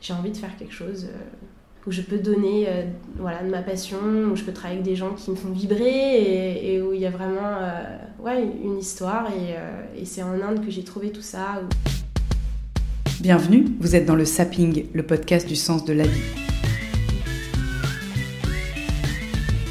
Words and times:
J'ai 0.00 0.14
envie 0.14 0.30
de 0.30 0.36
faire 0.38 0.56
quelque 0.56 0.72
chose 0.72 1.08
euh, 1.10 1.18
où 1.86 1.92
je 1.92 2.00
peux 2.00 2.16
donner 2.16 2.64
euh, 2.68 2.84
voilà, 3.18 3.42
de 3.42 3.50
ma 3.50 3.60
passion, 3.60 3.98
où 4.32 4.34
je 4.34 4.44
peux 4.44 4.52
travailler 4.52 4.80
avec 4.80 4.90
des 4.90 4.96
gens 4.96 5.12
qui 5.12 5.30
me 5.30 5.36
font 5.36 5.50
vibrer 5.50 6.72
et, 6.74 6.80
où 6.80 6.94
il 6.94 7.00
y 7.00 7.06
a 7.06 7.10
vraiment 7.10 7.58
euh, 7.60 7.98
ouais, 8.18 8.42
une 8.64 8.78
histoire. 8.78 9.28
Et, 9.30 10.00
et 10.00 10.06
c'est 10.06 10.22
en 10.22 10.40
Inde 10.40 10.64
que 10.64 10.70
j'ai 10.70 10.84
trouvé 10.84 11.10
tout 11.10 11.20
ça. 11.20 11.60
Bienvenue, 13.20 13.66
vous 13.78 13.94
êtes 13.94 14.06
dans 14.06 14.14
le 14.14 14.24
Sapping, 14.24 14.86
le 14.94 15.02
podcast 15.02 15.46
du 15.46 15.56
sens 15.56 15.84
de 15.84 15.92
la 15.92 16.04
vie. 16.04 16.22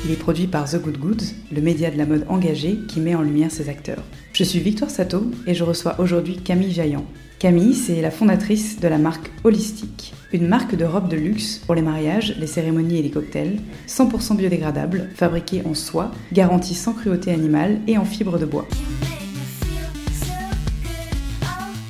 Il 0.05 0.11
est 0.11 0.19
produit 0.19 0.45
par 0.45 0.69
The 0.69 0.80
Good 0.80 0.97
Goods, 0.99 1.25
le 1.52 1.61
média 1.61 1.89
de 1.89 1.97
la 1.97 2.05
mode 2.05 2.25
engagé 2.30 2.77
qui 2.88 2.99
met 2.99 3.16
en 3.16 3.23
lumière 3.23 3.49
ses 3.49 3.67
acteurs. 3.67 4.03
Je 4.33 4.43
suis 4.43 4.59
Victoire 4.59 4.91
Sato 4.91 5.23
et 5.47 5.55
je 5.55 5.63
reçois 5.63 5.99
aujourd'hui 5.99 6.38
Camille 6.38 6.71
Jaillant. 6.71 7.05
Camille, 7.39 7.73
c'est 7.73 8.02
la 8.02 8.11
fondatrice 8.11 8.81
de 8.81 8.88
la 8.89 8.98
marque 8.98 9.31
Holistique, 9.45 10.13
une 10.34 10.49
marque 10.49 10.75
de 10.75 10.84
robes 10.84 11.07
de 11.07 11.16
luxe 11.16 11.61
pour 11.66 11.73
les 11.73 11.81
mariages, 11.81 12.36
les 12.38 12.47
cérémonies 12.47 12.97
et 12.97 13.02
les 13.02 13.11
cocktails, 13.11 13.61
100% 13.88 14.36
biodégradable, 14.36 15.09
fabriquée 15.16 15.64
en 15.66 15.73
soie, 15.73 16.11
garantie 16.33 16.75
sans 16.75 16.91
cruauté 16.91 17.31
animale 17.31 17.80
et 17.88 17.97
en 17.97 18.03
fibre 18.03 18.39
de 18.39 18.45
bois. 18.45 18.67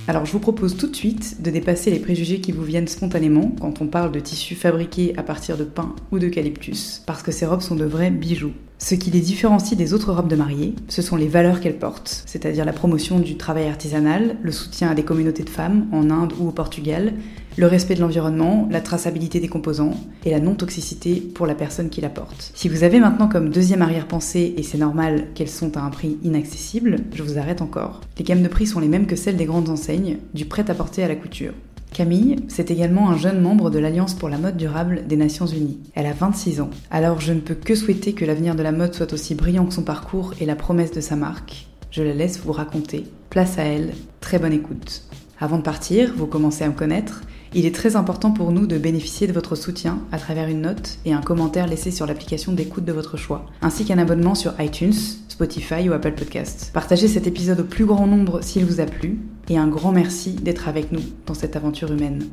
Alors 0.09 0.25
je 0.25 0.31
vous 0.31 0.39
propose 0.39 0.75
tout 0.75 0.87
de 0.87 0.95
suite 0.95 1.39
de 1.43 1.51
dépasser 1.51 1.91
les 1.91 1.99
préjugés 1.99 2.41
qui 2.41 2.51
vous 2.51 2.63
viennent 2.63 2.87
spontanément 2.87 3.51
quand 3.61 3.79
on 3.79 3.85
parle 3.85 4.11
de 4.11 4.19
tissus 4.19 4.55
fabriqués 4.55 5.13
à 5.17 5.21
partir 5.21 5.55
de 5.55 5.63
pin 5.63 5.93
ou 6.11 6.17
d'eucalyptus, 6.17 7.03
parce 7.05 7.21
que 7.21 7.31
ces 7.31 7.45
robes 7.45 7.61
sont 7.61 7.75
de 7.75 7.85
vrais 7.85 8.09
bijoux. 8.09 8.53
Ce 8.79 8.95
qui 8.95 9.11
les 9.11 9.19
différencie 9.19 9.77
des 9.77 9.93
autres 9.93 10.11
robes 10.11 10.27
de 10.27 10.35
mariée, 10.35 10.73
ce 10.87 11.03
sont 11.03 11.15
les 11.15 11.27
valeurs 11.27 11.59
qu'elles 11.59 11.77
portent, 11.77 12.23
c'est-à-dire 12.25 12.65
la 12.65 12.73
promotion 12.73 13.19
du 13.19 13.37
travail 13.37 13.67
artisanal, 13.67 14.37
le 14.41 14.51
soutien 14.51 14.89
à 14.89 14.95
des 14.95 15.03
communautés 15.03 15.43
de 15.43 15.49
femmes 15.49 15.85
en 15.91 16.09
Inde 16.09 16.33
ou 16.39 16.47
au 16.47 16.51
Portugal, 16.51 17.13
le 17.59 17.67
respect 17.67 17.95
de 17.95 17.99
l'environnement, 17.99 18.69
la 18.71 18.79
traçabilité 18.79 19.41
des 19.41 19.49
composants 19.49 19.93
et 20.23 20.31
la 20.31 20.39
non-toxicité 20.39 21.15
pour 21.15 21.45
la 21.45 21.55
personne 21.55 21.89
qui 21.89 21.99
la 21.99 22.07
porte. 22.07 22.53
Si 22.55 22.69
vous 22.69 22.85
avez 22.85 23.01
maintenant 23.01 23.27
comme 23.27 23.49
deuxième 23.49 23.81
arrière-pensée, 23.81 24.53
et 24.55 24.63
c'est 24.63 24.77
normal 24.77 25.27
qu'elles 25.35 25.49
sont 25.49 25.75
à 25.75 25.81
un 25.81 25.89
prix 25.89 26.17
inaccessible, 26.23 27.01
je 27.13 27.21
vous 27.21 27.37
arrête 27.37 27.61
encore. 27.61 27.99
Les 28.17 28.23
gammes 28.23 28.43
de 28.43 28.47
prix 28.47 28.65
sont 28.65 28.79
les 28.79 28.87
mêmes 28.87 29.07
que 29.07 29.17
celles 29.17 29.35
des 29.35 29.43
grandes 29.43 29.67
enseignes, 29.67 30.19
du 30.33 30.45
prêt-à-porter 30.45 31.03
à 31.03 31.09
la 31.09 31.17
couture. 31.17 31.51
Camille, 31.91 32.37
c'est 32.47 32.71
également 32.71 33.09
un 33.09 33.17
jeune 33.17 33.41
membre 33.41 33.69
de 33.69 33.79
l'Alliance 33.79 34.13
pour 34.13 34.29
la 34.29 34.37
mode 34.37 34.55
durable 34.55 35.03
des 35.05 35.17
Nations 35.17 35.45
Unies. 35.45 35.81
Elle 35.95 36.05
a 36.05 36.13
26 36.13 36.61
ans. 36.61 36.69
Alors 36.91 37.19
je 37.19 37.33
ne 37.33 37.41
peux 37.41 37.55
que 37.55 37.75
souhaiter 37.75 38.13
que 38.13 38.23
l'avenir 38.23 38.55
de 38.55 38.63
la 38.63 38.71
mode 38.71 38.93
soit 38.93 39.11
aussi 39.11 39.35
brillant 39.35 39.65
que 39.65 39.73
son 39.73 39.83
parcours 39.83 40.33
et 40.39 40.45
la 40.45 40.55
promesse 40.55 40.93
de 40.93 41.01
sa 41.01 41.17
marque. 41.17 41.67
Je 41.91 42.03
la 42.03 42.13
laisse 42.13 42.39
vous 42.39 42.53
raconter. 42.53 43.03
Place 43.29 43.59
à 43.59 43.63
elle, 43.63 43.91
très 44.21 44.39
bonne 44.39 44.53
écoute. 44.53 45.03
Avant 45.41 45.57
de 45.57 45.63
partir, 45.63 46.13
vous 46.15 46.27
commencez 46.27 46.63
à 46.63 46.69
me 46.69 46.73
connaître. 46.73 47.21
Il 47.51 47.65
est 47.65 47.73
très 47.73 47.95
important 47.95 48.29
pour 48.29 48.51
nous 48.51 48.67
de 48.67 48.77
bénéficier 48.77 49.25
de 49.25 49.33
votre 49.33 49.55
soutien 49.55 49.97
à 50.11 50.19
travers 50.19 50.49
une 50.49 50.61
note 50.61 50.99
et 51.05 51.13
un 51.13 51.21
commentaire 51.21 51.65
laissé 51.65 51.89
sur 51.89 52.05
l'application 52.05 52.51
d'écoute 52.51 52.85
de 52.85 52.91
votre 52.91 53.17
choix, 53.17 53.47
ainsi 53.63 53.85
qu'un 53.85 53.97
abonnement 53.97 54.35
sur 54.35 54.53
iTunes, 54.61 54.93
Spotify 55.29 55.89
ou 55.89 55.93
Apple 55.93 56.11
Podcasts. 56.11 56.69
Partagez 56.73 57.07
cet 57.07 57.25
épisode 57.25 57.61
au 57.61 57.63
plus 57.63 57.85
grand 57.85 58.05
nombre 58.05 58.43
s'il 58.43 58.65
vous 58.65 58.81
a 58.81 58.85
plu, 58.85 59.17
et 59.49 59.57
un 59.57 59.67
grand 59.67 59.91
merci 59.91 60.33
d'être 60.33 60.67
avec 60.67 60.91
nous 60.91 61.01
dans 61.25 61.33
cette 61.33 61.55
aventure 61.55 61.91
humaine. 61.91 62.27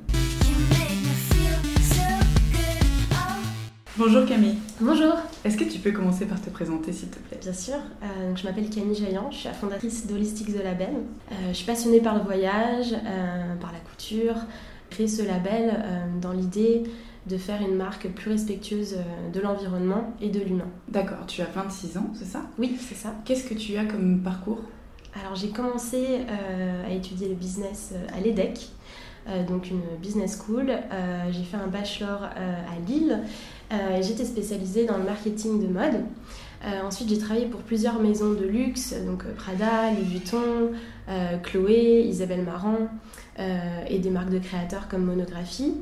Bonjour 3.97 4.27
Camille, 4.27 4.57
Bonjour, 4.79 5.15
est-ce 5.47 5.57
que 5.57 5.65
tu 5.65 5.79
peux 5.79 5.93
commencer 5.93 6.27
par 6.27 6.39
te 6.39 6.51
présenter 6.51 6.93
s'il 6.93 7.09
te 7.09 7.19
plaît? 7.19 7.39
Bien 7.41 7.55
sûr. 7.55 7.77
Euh, 8.03 8.29
donc 8.29 8.37
je 8.37 8.45
m'appelle 8.45 8.69
Camille 8.69 8.95
Jaillant, 8.95 9.31
je 9.31 9.39
suis 9.39 9.49
la 9.49 9.55
fondatrice 9.55 10.07
d'Holistic 10.07 10.49
The 10.49 10.63
Label. 10.63 10.91
Euh, 11.33 11.35
je 11.49 11.55
suis 11.55 11.65
passionnée 11.65 12.01
par 12.01 12.15
le 12.15 12.21
voyage, 12.21 12.93
euh, 12.93 13.57
par 13.59 13.73
la 13.73 13.79
couture. 13.79 14.35
Créé 14.97 15.09
ce 15.09 15.21
label 15.21 15.75
euh, 15.77 16.07
dans 16.23 16.33
l'idée 16.33 16.85
de 17.29 17.37
faire 17.37 17.61
une 17.61 17.77
marque 17.77 18.09
plus 18.09 18.31
respectueuse 18.31 18.95
euh, 18.95 19.31
de 19.31 19.41
l'environnement 19.43 20.15
et 20.23 20.31
de 20.31 20.41
l'humain. 20.41 20.69
D'accord, 20.89 21.27
tu 21.27 21.43
as 21.43 21.51
26 21.55 21.99
ans, 21.99 22.11
c'est 22.15 22.25
ça? 22.25 22.47
Oui, 22.59 22.79
c'est 22.81 22.95
ça. 22.95 23.13
Qu'est-ce 23.27 23.47
que 23.47 23.53
tu 23.53 23.77
as 23.77 23.85
comme 23.85 24.23
parcours? 24.23 24.63
Alors 25.21 25.35
j'ai 25.35 25.51
commencé 25.51 26.03
euh, 26.31 26.87
à 26.87 26.91
étudier 26.95 27.29
le 27.29 27.35
business 27.35 27.93
à 28.17 28.21
l'EDEC, 28.21 28.71
euh, 29.29 29.45
donc 29.45 29.69
une 29.71 29.83
business 30.01 30.39
school. 30.39 30.71
Euh, 30.71 31.25
j'ai 31.31 31.45
fait 31.45 31.59
un 31.59 31.67
bachelor 31.67 32.23
à 32.23 32.89
Lille 32.89 33.21
et 33.71 34.03
j'étais 34.03 34.25
spécialisée 34.25 34.87
dans 34.87 34.97
le 34.97 35.05
marketing 35.05 35.61
de 35.61 35.67
mode. 35.67 36.05
Ensuite 36.85 37.11
j'ai 37.11 37.19
travaillé 37.19 37.47
pour 37.47 37.61
plusieurs 37.61 38.01
maisons 38.01 38.33
de 38.33 38.47
luxe, 38.47 38.95
donc 39.07 39.25
Prada, 39.35 39.91
Louis 39.91 40.05
Vuitton, 40.05 40.71
Chloé, 41.43 42.07
Isabelle 42.09 42.45
Marant 42.45 42.89
et 43.39 43.99
des 43.99 44.11
marques 44.11 44.31
de 44.31 44.39
créateurs 44.39 44.89
comme 44.89 45.05
Monographie. 45.05 45.75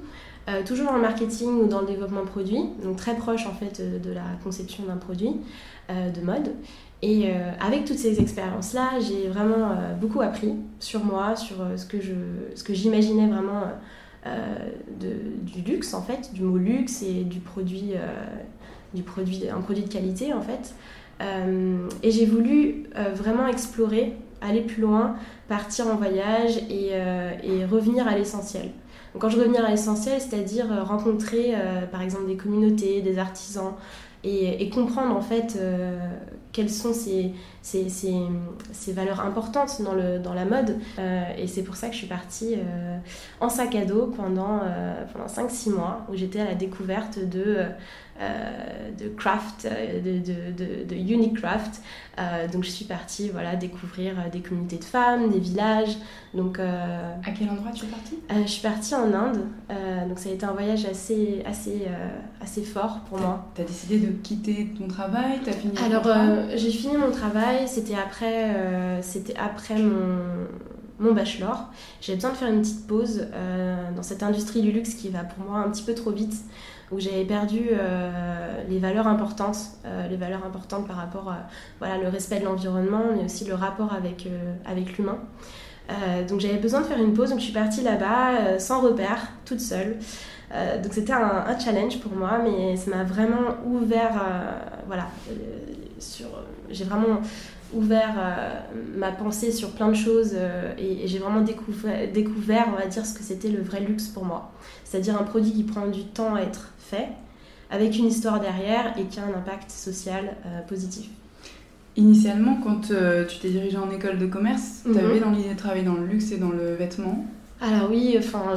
Euh, 0.46 0.62
toujours 0.62 0.88
dans 0.88 0.96
le 0.96 1.00
marketing 1.00 1.48
ou 1.62 1.66
dans 1.68 1.80
le 1.80 1.86
développement 1.86 2.26
produit, 2.26 2.60
donc 2.82 2.96
très 2.96 3.16
proche 3.16 3.46
en 3.46 3.54
fait 3.54 3.80
euh, 3.80 3.98
de 3.98 4.12
la 4.12 4.24
conception 4.42 4.84
d'un 4.84 4.98
produit 4.98 5.36
euh, 5.88 6.10
de 6.10 6.20
mode. 6.20 6.52
Et 7.00 7.30
euh, 7.30 7.50
avec 7.60 7.86
toutes 7.86 7.98
ces 7.98 8.20
expériences-là, 8.20 9.00
j'ai 9.00 9.28
vraiment 9.28 9.70
euh, 9.70 9.94
beaucoup 9.94 10.20
appris 10.20 10.54
sur 10.80 11.02
moi, 11.02 11.34
sur 11.34 11.62
euh, 11.62 11.78
ce 11.78 11.86
que 11.86 11.96
ce 12.54 12.62
que 12.62 12.74
j'imaginais 12.74 13.26
vraiment 13.26 13.62
euh, 14.26 14.70
du 15.00 15.62
luxe 15.62 15.94
en 15.94 16.02
fait, 16.02 16.30
du 16.34 16.42
mot 16.42 16.58
luxe 16.58 17.02
et 17.02 17.24
du 17.24 17.40
produit, 17.40 17.92
euh, 17.94 18.06
du 18.92 19.02
produit, 19.02 19.48
un 19.48 19.62
produit 19.62 19.84
de 19.84 19.92
qualité 19.92 20.34
en 20.34 20.42
fait. 20.42 20.74
Euh, 21.22 21.88
et 22.02 22.10
j'ai 22.10 22.26
voulu 22.26 22.84
euh, 22.96 23.14
vraiment 23.14 23.46
explorer, 23.46 24.14
aller 24.44 24.60
plus 24.60 24.82
loin, 24.82 25.16
partir 25.48 25.86
en 25.86 25.96
voyage 25.96 26.58
et, 26.70 26.90
euh, 26.92 27.32
revenir 27.70 28.06
à 28.06 28.16
l'essentiel. 28.16 28.70
Quand 29.18 29.28
je 29.28 29.38
revenir 29.38 29.64
à 29.64 29.70
l'essentiel, 29.70 30.20
c'est-à-dire 30.20 30.72
euh, 30.72 30.82
rencontrer 30.82 31.54
euh, 31.54 31.86
par 31.86 32.02
exemple 32.02 32.26
des 32.26 32.36
communautés, 32.36 33.00
des 33.00 33.18
artisans 33.18 33.74
et, 34.24 34.70
comprendre 34.70 35.14
en 35.14 35.20
fait 35.20 35.58
quelles 36.54 36.70
sont 36.70 36.94
ces, 36.94 37.32
ces, 37.60 37.90
ces, 37.90 38.14
ces 38.72 38.92
valeurs 38.94 39.20
importantes 39.20 39.82
dans, 39.82 39.92
le, 39.92 40.18
dans 40.18 40.32
la 40.32 40.46
mode. 40.46 40.78
Euh, 40.98 41.24
et 41.36 41.46
c'est 41.46 41.62
pour 41.64 41.76
ça 41.76 41.88
que 41.88 41.92
je 41.92 41.98
suis 41.98 42.06
partie 42.06 42.54
euh, 42.54 42.96
en 43.40 43.50
sac 43.50 43.74
à 43.74 43.84
dos 43.84 44.06
pendant, 44.06 44.60
euh, 44.62 45.04
pendant 45.12 45.26
5-6 45.26 45.70
mois 45.74 46.06
où 46.10 46.16
j'étais 46.16 46.40
à 46.40 46.46
la 46.46 46.54
découverte 46.54 47.18
de, 47.18 47.66
de 48.98 49.08
craft, 49.08 49.66
de, 49.66 50.18
de, 50.18 50.52
de, 50.56 50.84
de 50.84 50.94
unique 50.94 51.40
craft. 51.40 51.82
Euh, 52.20 52.46
donc 52.46 52.62
je 52.62 52.70
suis 52.70 52.84
partie 52.84 53.28
voilà, 53.30 53.56
découvrir 53.56 54.14
des 54.30 54.38
communautés 54.40 54.76
de 54.78 54.84
femmes, 54.84 55.30
des 55.30 55.40
villages. 55.40 55.96
Donc 56.32 56.58
À 56.60 57.30
quel 57.36 57.50
endroit 57.50 57.72
tu 57.72 57.86
es 57.86 57.88
partie? 57.88 58.18
Je 58.30 58.48
suis 58.50 58.62
partie 58.62 58.94
en 58.94 59.12
Inde, 59.12 59.40
donc 60.08 60.18
ça 60.18 60.28
a 60.28 60.32
été 60.32 60.46
un 60.46 60.52
voyage 60.52 60.84
assez, 60.84 61.42
assez, 61.44 61.82
assez 62.40 62.62
fort 62.62 63.00
pour 63.08 63.18
moi. 63.18 63.46
T'as 63.54 63.64
décidé 63.64 63.98
de 63.98 64.12
quitter 64.12 64.72
ton 64.78 64.86
travail, 64.88 65.40
fini 65.60 65.72
Alors 65.84 66.02
contrat? 66.02 66.20
euh, 66.20 66.43
j'ai 66.54 66.70
fini 66.70 66.96
mon 66.96 67.10
travail, 67.10 67.66
c'était 67.66 67.94
après, 67.94 68.54
euh, 68.56 69.00
après 69.38 69.76
mon, 69.78 71.12
bachelor. 71.12 71.68
J'avais 72.00 72.16
besoin 72.16 72.30
de 72.30 72.36
faire 72.36 72.48
une 72.48 72.62
petite 72.62 72.86
pause 72.86 73.26
euh, 73.34 73.90
dans 73.94 74.02
cette 74.02 74.22
industrie 74.22 74.62
du 74.62 74.72
luxe 74.72 74.94
qui 74.94 75.10
va 75.10 75.20
pour 75.20 75.44
moi 75.44 75.58
un 75.58 75.70
petit 75.70 75.82
peu 75.82 75.94
trop 75.94 76.10
vite, 76.10 76.34
où 76.90 76.98
j'avais 76.98 77.24
perdu 77.24 77.68
euh, 77.72 78.62
les 78.68 78.78
valeurs 78.78 79.06
importantes, 79.06 79.58
euh, 79.84 80.08
les 80.08 80.16
valeurs 80.16 80.44
importantes 80.46 80.86
par 80.86 80.96
rapport 80.96 81.28
à 81.28 81.46
voilà, 81.78 81.98
le 81.98 82.08
respect 82.08 82.40
de 82.40 82.44
l'environnement, 82.44 83.02
mais 83.14 83.24
aussi 83.24 83.44
le 83.44 83.54
rapport 83.54 83.92
avec, 83.92 84.26
euh, 84.26 84.54
avec 84.64 84.96
l'humain. 84.96 85.18
Euh, 85.90 86.26
donc 86.26 86.40
j'avais 86.40 86.56
besoin 86.56 86.80
de 86.80 86.86
faire 86.86 86.98
une 86.98 87.12
pause, 87.12 87.30
donc 87.30 87.40
je 87.40 87.44
suis 87.44 87.52
partie 87.52 87.82
là-bas 87.82 88.38
euh, 88.38 88.58
sans 88.58 88.80
repère, 88.80 89.28
toute 89.44 89.60
seule. 89.60 89.98
Euh, 90.52 90.80
donc 90.80 90.92
c'était 90.92 91.12
un, 91.12 91.44
un 91.46 91.58
challenge 91.58 92.00
pour 92.00 92.12
moi, 92.12 92.38
mais 92.42 92.76
ça 92.76 92.90
m'a 92.90 93.04
vraiment 93.04 93.56
ouvert, 93.66 94.12
euh, 94.12 94.52
voilà, 94.86 95.08
euh, 95.30 95.32
sur, 96.04 96.26
j'ai 96.70 96.84
vraiment 96.84 97.20
ouvert 97.72 98.14
euh, 98.18 98.60
ma 98.96 99.10
pensée 99.10 99.50
sur 99.50 99.70
plein 99.72 99.88
de 99.88 99.94
choses 99.96 100.32
euh, 100.34 100.72
et, 100.78 101.04
et 101.04 101.08
j'ai 101.08 101.18
vraiment 101.18 101.40
découvert, 101.40 102.10
découvert, 102.12 102.66
on 102.72 102.78
va 102.78 102.86
dire, 102.86 103.04
ce 103.04 103.14
que 103.14 103.22
c'était 103.22 103.48
le 103.48 103.62
vrai 103.62 103.80
luxe 103.80 104.06
pour 104.08 104.24
moi. 104.24 104.52
C'est-à-dire 104.84 105.20
un 105.20 105.24
produit 105.24 105.52
qui 105.52 105.64
prend 105.64 105.88
du 105.88 106.04
temps 106.04 106.34
à 106.34 106.42
être 106.42 106.72
fait, 106.78 107.08
avec 107.70 107.96
une 107.98 108.06
histoire 108.06 108.38
derrière 108.40 108.94
et 108.98 109.04
qui 109.04 109.18
a 109.18 109.24
un 109.24 109.36
impact 109.36 109.70
social 109.70 110.36
euh, 110.46 110.60
positif. 110.68 111.08
Initialement, 111.96 112.58
quand 112.62 112.90
euh, 112.90 113.24
tu 113.24 113.38
t'es 113.38 113.50
dirigée 113.50 113.76
en 113.78 113.90
école 113.90 114.18
de 114.18 114.26
commerce, 114.26 114.82
Mhm. 114.84 114.94
t'avais 114.94 115.20
dans 115.20 115.30
l'idée 115.30 115.50
de 115.54 115.58
travailler 115.58 115.84
dans 115.84 115.94
le 115.94 116.06
luxe 116.06 116.32
et 116.32 116.38
dans 116.38 116.50
le 116.50 116.74
vêtement? 116.74 117.24
Alors 117.66 117.90
oui, 117.90 118.16
enfin, 118.18 118.54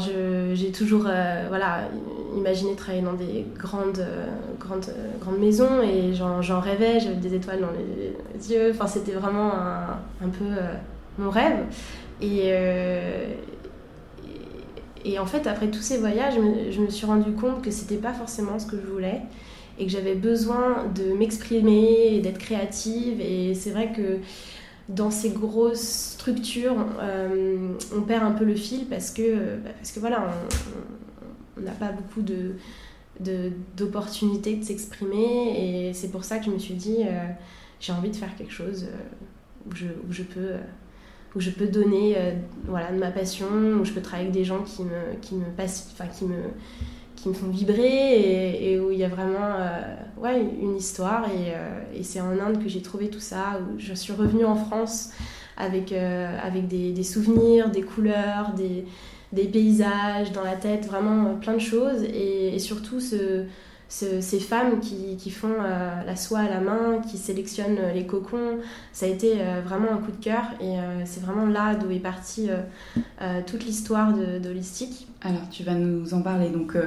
j'ai 0.54 0.72
toujours 0.72 1.04
voilà, 1.48 1.90
imaginé 2.36 2.76
travailler 2.76 3.04
dans 3.04 3.14
des 3.14 3.46
grandes, 3.58 4.06
grandes, 4.60 4.94
grandes 5.22 5.40
maisons 5.40 5.82
et 5.82 6.14
j'en 6.14 6.60
rêvais, 6.60 7.00
j'avais 7.00 7.16
des 7.16 7.36
étoiles 7.36 7.62
dans 7.62 7.72
les 7.72 8.52
yeux, 8.52 8.72
enfin, 8.72 8.88
c'était 8.88 9.14
vraiment 9.14 9.54
un, 9.54 10.00
un 10.24 10.30
peu 10.30 10.46
mon 11.18 11.30
rêve. 11.30 11.58
Et, 12.22 12.52
et 15.08 15.20
en 15.20 15.26
fait, 15.26 15.48
après 15.48 15.68
tous 15.68 15.82
ces 15.82 15.98
voyages, 15.98 16.34
je 16.72 16.82
me, 16.82 16.90
suis 16.90 17.06
rendu 17.06 17.32
compte 17.32 17.62
que 17.62 17.72
c'était 17.72 17.96
pas 17.96 18.14
forcément 18.14 18.60
ce 18.60 18.66
que 18.66 18.76
je 18.76 18.86
voulais 18.92 19.22
et 19.80 19.86
que 19.86 19.92
j'avais 19.92 20.16
besoin 20.16 20.86
de 20.96 21.14
m'exprimer 21.14 22.16
et 22.16 22.20
d'être 22.20 22.40
créative. 22.40 23.22
Et 23.22 23.54
c'est 23.54 23.72
vrai 23.72 23.94
que 23.96 24.20
dans 24.90 25.12
ces 25.12 25.30
grosses 25.32 26.14
structures, 26.14 26.86
euh, 27.02 27.74
on 27.96 28.02
perd 28.02 28.24
un 28.24 28.32
peu 28.32 28.46
le 28.46 28.56
fil 28.56 28.86
parce 28.86 29.12
que, 29.12 29.58
bah, 29.58 29.72
parce 29.76 29.92
que 29.92 30.00
voilà, 30.00 30.32
on 31.58 31.62
n'a 31.62 31.72
pas 31.72 31.92
beaucoup 31.92 32.22
d'opportunités 33.20 34.56
de, 34.56 34.64
s'exprimer 34.64 35.90
et 35.90 35.94
c'est 35.94 36.10
pour 36.10 36.24
ça 36.24 36.40
que 36.40 36.46
je 36.46 36.52
me 36.52 36.60
suis 36.60 36.76
dit 36.76 37.00
euh, 37.02 37.28
j'ai 37.80 37.92
envie 37.92 38.12
de 38.12 38.16
faire 38.16 38.36
quelque 38.36 38.54
chose 38.54 38.86
euh, 38.86 39.70
où, 39.70 39.76
je, 39.76 39.88
où 39.88 40.12
je 40.12 40.24
peux 40.24 40.54
où 41.36 41.42
je 41.42 41.52
peux 41.52 41.68
donner 41.68 42.16
voilà, 42.66 42.92
de 42.92 42.98
ma 42.98 43.12
passion, 43.12 43.46
où 43.80 43.86
je 43.86 43.92
peux 43.92 44.02
travailler 44.02 44.30
avec 44.30 44.40
des 44.40 44.46
gens 44.46 44.64
qui 44.64 44.82
me, 44.82 45.20
qui 45.22 45.36
me, 45.36 45.46
passent, 45.56 45.94
qui 46.18 46.26
me, 46.26 46.38
me 47.28 47.34
font 47.34 47.50
vibrer 47.50 48.72
et, 48.72 48.80
où 48.80 48.92
il 48.92 48.98
y 48.98 49.04
a 49.04 49.10
vraiment 49.10 49.56
euh, 49.60 50.44
une 50.62 50.76
histoire. 50.76 51.26
Et, 51.26 51.54
euh, 51.54 51.80
et 51.96 52.04
c'est 52.04 52.22
en 52.22 52.32
Inde 52.40 52.64
que 52.64 52.70
j'ai 52.70 52.82
trouvé 52.82 53.10
tout 53.10 53.20
ça, 53.20 53.60
où 53.62 53.80
je 53.80 53.94
suis 53.94 54.14
revenue 54.14 54.46
en 54.46 54.56
France 54.56 55.12
avec, 55.58 55.92
avec 55.92 56.68
des, 56.68 57.04
souvenirs, 57.04 57.72
des 57.72 57.82
couleurs, 57.82 58.54
des, 58.54 58.86
paysages 59.48 60.32
dans 60.32 60.44
la 60.44 60.56
tête, 60.56 60.86
vraiment 60.86 61.36
plein 61.36 61.54
de 61.54 61.60
choses. 61.60 62.04
Et 62.04 62.60
surtout 62.60 63.00
ce 63.00 63.46
ces 63.90 64.40
femmes 64.40 64.80
qui, 64.80 65.16
qui 65.18 65.32
font 65.32 65.56
euh, 65.60 66.04
la 66.06 66.16
soie 66.16 66.40
à 66.40 66.50
la 66.50 66.60
main, 66.60 67.02
qui 67.10 67.18
sélectionnent 67.18 67.80
les 67.94 68.06
cocons, 68.06 68.60
ça 68.92 69.06
a 69.06 69.10
été 69.10 69.36
euh, 69.38 69.62
vraiment 69.64 69.92
un 69.92 69.98
coup 69.98 70.12
de 70.12 70.24
cœur 70.24 70.44
et 70.60 70.80
euh, 70.80 71.04
c'est 71.06 71.22
vraiment 71.22 71.46
là 71.46 71.76
d'où 71.76 71.90
est 71.92 72.00
partie 72.00 72.50
toute 73.46 73.66
l'histoire 73.66 74.14
de, 74.14 74.48
Holistique. 74.48 75.08
Alors 75.22 75.50
tu 75.50 75.64
vas 75.64 75.74
nous 75.74 76.14
en 76.14 76.22
parler 76.22 76.50
donc. 76.50 76.78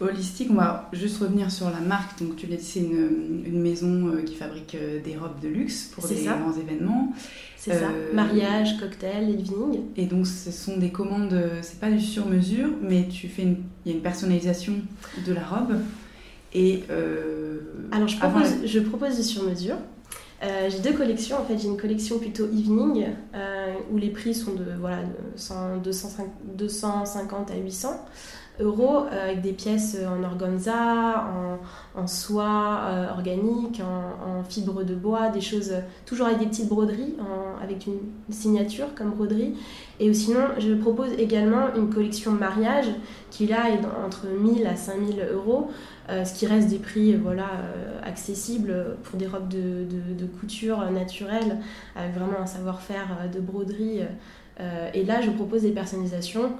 Holistique, 0.00 0.48
on 0.50 0.54
va 0.54 0.88
juste 0.92 1.18
revenir 1.18 1.50
sur 1.50 1.70
la 1.70 1.80
marque. 1.80 2.20
Donc, 2.20 2.36
tu 2.36 2.46
l'as 2.46 2.56
dit, 2.56 2.64
c'est 2.64 2.80
une, 2.80 3.42
une, 3.46 3.60
maison 3.60 4.10
qui 4.26 4.34
fabrique 4.34 4.76
des 5.04 5.16
robes 5.16 5.40
de 5.40 5.48
luxe 5.48 5.90
pour 5.94 6.06
des 6.06 6.24
grands 6.24 6.52
événements. 6.58 7.12
C'est 7.56 7.74
ça. 7.74 7.88
Mariage, 8.12 8.78
cocktail, 8.80 9.30
evening. 9.30 9.80
Et 9.96 10.06
donc, 10.06 10.26
ce 10.26 10.50
sont 10.50 10.76
des 10.76 10.90
commandes, 10.90 11.38
c'est 11.62 11.78
pas 11.78 11.90
du 11.90 12.00
sur-mesure, 12.00 12.70
mais 12.82 13.06
tu 13.08 13.28
fais 13.28 13.42
une, 13.42 13.58
il 13.84 13.92
y 13.92 13.94
a 13.94 13.96
une 13.96 14.02
personnalisation 14.02 14.74
de 15.24 15.32
la 15.32 15.44
robe. 15.44 15.76
Et 16.54 16.84
euh, 16.90 17.60
alors, 17.90 18.08
je 18.08 18.18
propose, 18.18 18.66
je 18.66 18.80
propose 18.80 19.16
du 19.16 19.22
sur-mesure. 19.22 19.76
Euh, 20.42 20.68
j'ai 20.68 20.80
deux 20.80 20.92
collections. 20.92 21.38
En 21.38 21.44
fait, 21.44 21.56
j'ai 21.58 21.68
une 21.68 21.76
collection 21.76 22.18
plutôt 22.18 22.46
evening 22.46 23.06
euh, 23.34 23.74
où 23.90 23.96
les 23.96 24.10
prix 24.10 24.34
sont 24.34 24.54
de 24.54 24.64
voilà 24.78 25.02
de 25.02 26.56
250 26.56 27.50
à 27.50 27.56
800 27.56 28.06
euros 28.60 29.04
euh, 29.04 29.24
avec 29.24 29.40
des 29.40 29.52
pièces 29.52 29.96
en 30.06 30.22
organza, 30.22 31.30
en, 31.94 32.06
soie 32.06 32.80
euh, 32.84 33.10
organique, 33.10 33.80
en, 33.80 34.42
fibre 34.44 34.82
de 34.82 34.94
bois, 34.94 35.28
des 35.28 35.40
choses 35.40 35.72
toujours 36.04 36.26
avec 36.26 36.40
des 36.40 36.46
petites 36.46 36.68
broderies, 36.68 37.14
avec 37.62 37.86
une 37.86 37.98
signature 38.30 38.94
comme 38.94 39.10
broderie. 39.10 39.54
Et 40.00 40.12
sinon, 40.12 40.40
je 40.58 40.74
propose 40.74 41.12
également 41.12 41.74
une 41.76 41.90
collection 41.90 42.32
mariage 42.32 42.86
qui 43.30 43.46
là 43.46 43.70
est 43.70 43.80
entre 44.04 44.26
1000 44.26 44.66
à 44.66 44.76
5000 44.76 45.22
euros. 45.32 45.70
Euh, 46.08 46.24
ce 46.24 46.34
qui 46.34 46.46
reste 46.46 46.68
des 46.68 46.80
prix 46.80 47.14
voilà, 47.14 47.46
accessibles 48.04 48.96
pour 49.04 49.18
des 49.18 49.28
robes 49.28 49.48
de, 49.48 49.86
de 50.18 50.26
couture 50.26 50.90
naturelle 50.90 51.58
avec 51.94 52.14
vraiment 52.14 52.40
un 52.42 52.46
savoir-faire 52.46 53.30
de 53.32 53.40
broderie. 53.40 54.00
Et 54.94 55.04
là, 55.04 55.20
je 55.20 55.30
propose 55.30 55.62
des 55.62 55.72
personnalisations 55.72 56.52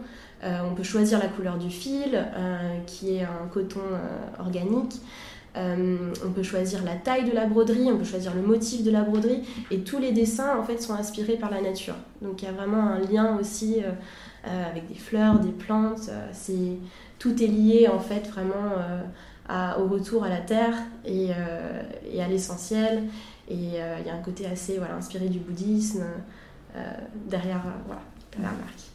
euh, 0.44 0.58
on 0.68 0.74
peut 0.74 0.82
choisir 0.82 1.18
la 1.18 1.28
couleur 1.28 1.56
du 1.56 1.70
fil, 1.70 2.14
euh, 2.14 2.78
qui 2.86 3.16
est 3.16 3.22
un 3.22 3.46
coton 3.52 3.80
euh, 3.92 4.42
organique. 4.42 5.00
on 5.54 6.30
peut 6.34 6.42
choisir 6.42 6.82
la 6.84 6.96
taille 6.96 7.28
de 7.28 7.34
la 7.34 7.46
broderie, 7.46 7.88
on 7.92 7.98
peut 7.98 8.04
choisir 8.04 8.34
le 8.34 8.42
motif 8.42 8.82
de 8.82 8.90
la 8.90 9.02
broderie, 9.02 9.42
et 9.70 9.80
tous 9.80 9.98
les 9.98 10.12
dessins 10.12 10.58
en 10.58 10.64
fait 10.64 10.78
sont 10.78 10.94
inspirés 10.94 11.36
par 11.36 11.50
la 11.50 11.60
nature. 11.60 11.94
Donc 12.22 12.42
il 12.42 12.46
y 12.46 12.48
a 12.48 12.52
vraiment 12.52 12.88
un 12.88 12.98
lien 13.00 13.38
aussi 13.38 13.76
avec 14.44 14.88
des 14.88 14.98
fleurs, 14.98 15.38
des 15.38 15.52
plantes. 15.52 16.10
tout 17.18 17.42
est 17.42 17.46
lié 17.46 17.88
en 17.92 18.00
fait 18.00 18.26
vraiment 18.28 18.72
au 19.78 19.86
retour 19.88 20.24
à 20.24 20.30
la 20.30 20.38
terre 20.40 20.74
et, 21.04 21.32
à 21.32 22.28
l'essentiel. 22.28 23.04
Et 23.48 23.54
il 23.54 24.06
y 24.06 24.10
a 24.10 24.14
un 24.14 24.22
côté 24.24 24.46
assez 24.46 24.80
inspiré 24.98 25.28
du 25.28 25.38
bouddhisme 25.38 26.04
derrière 27.28 27.62
voilà, 27.86 28.02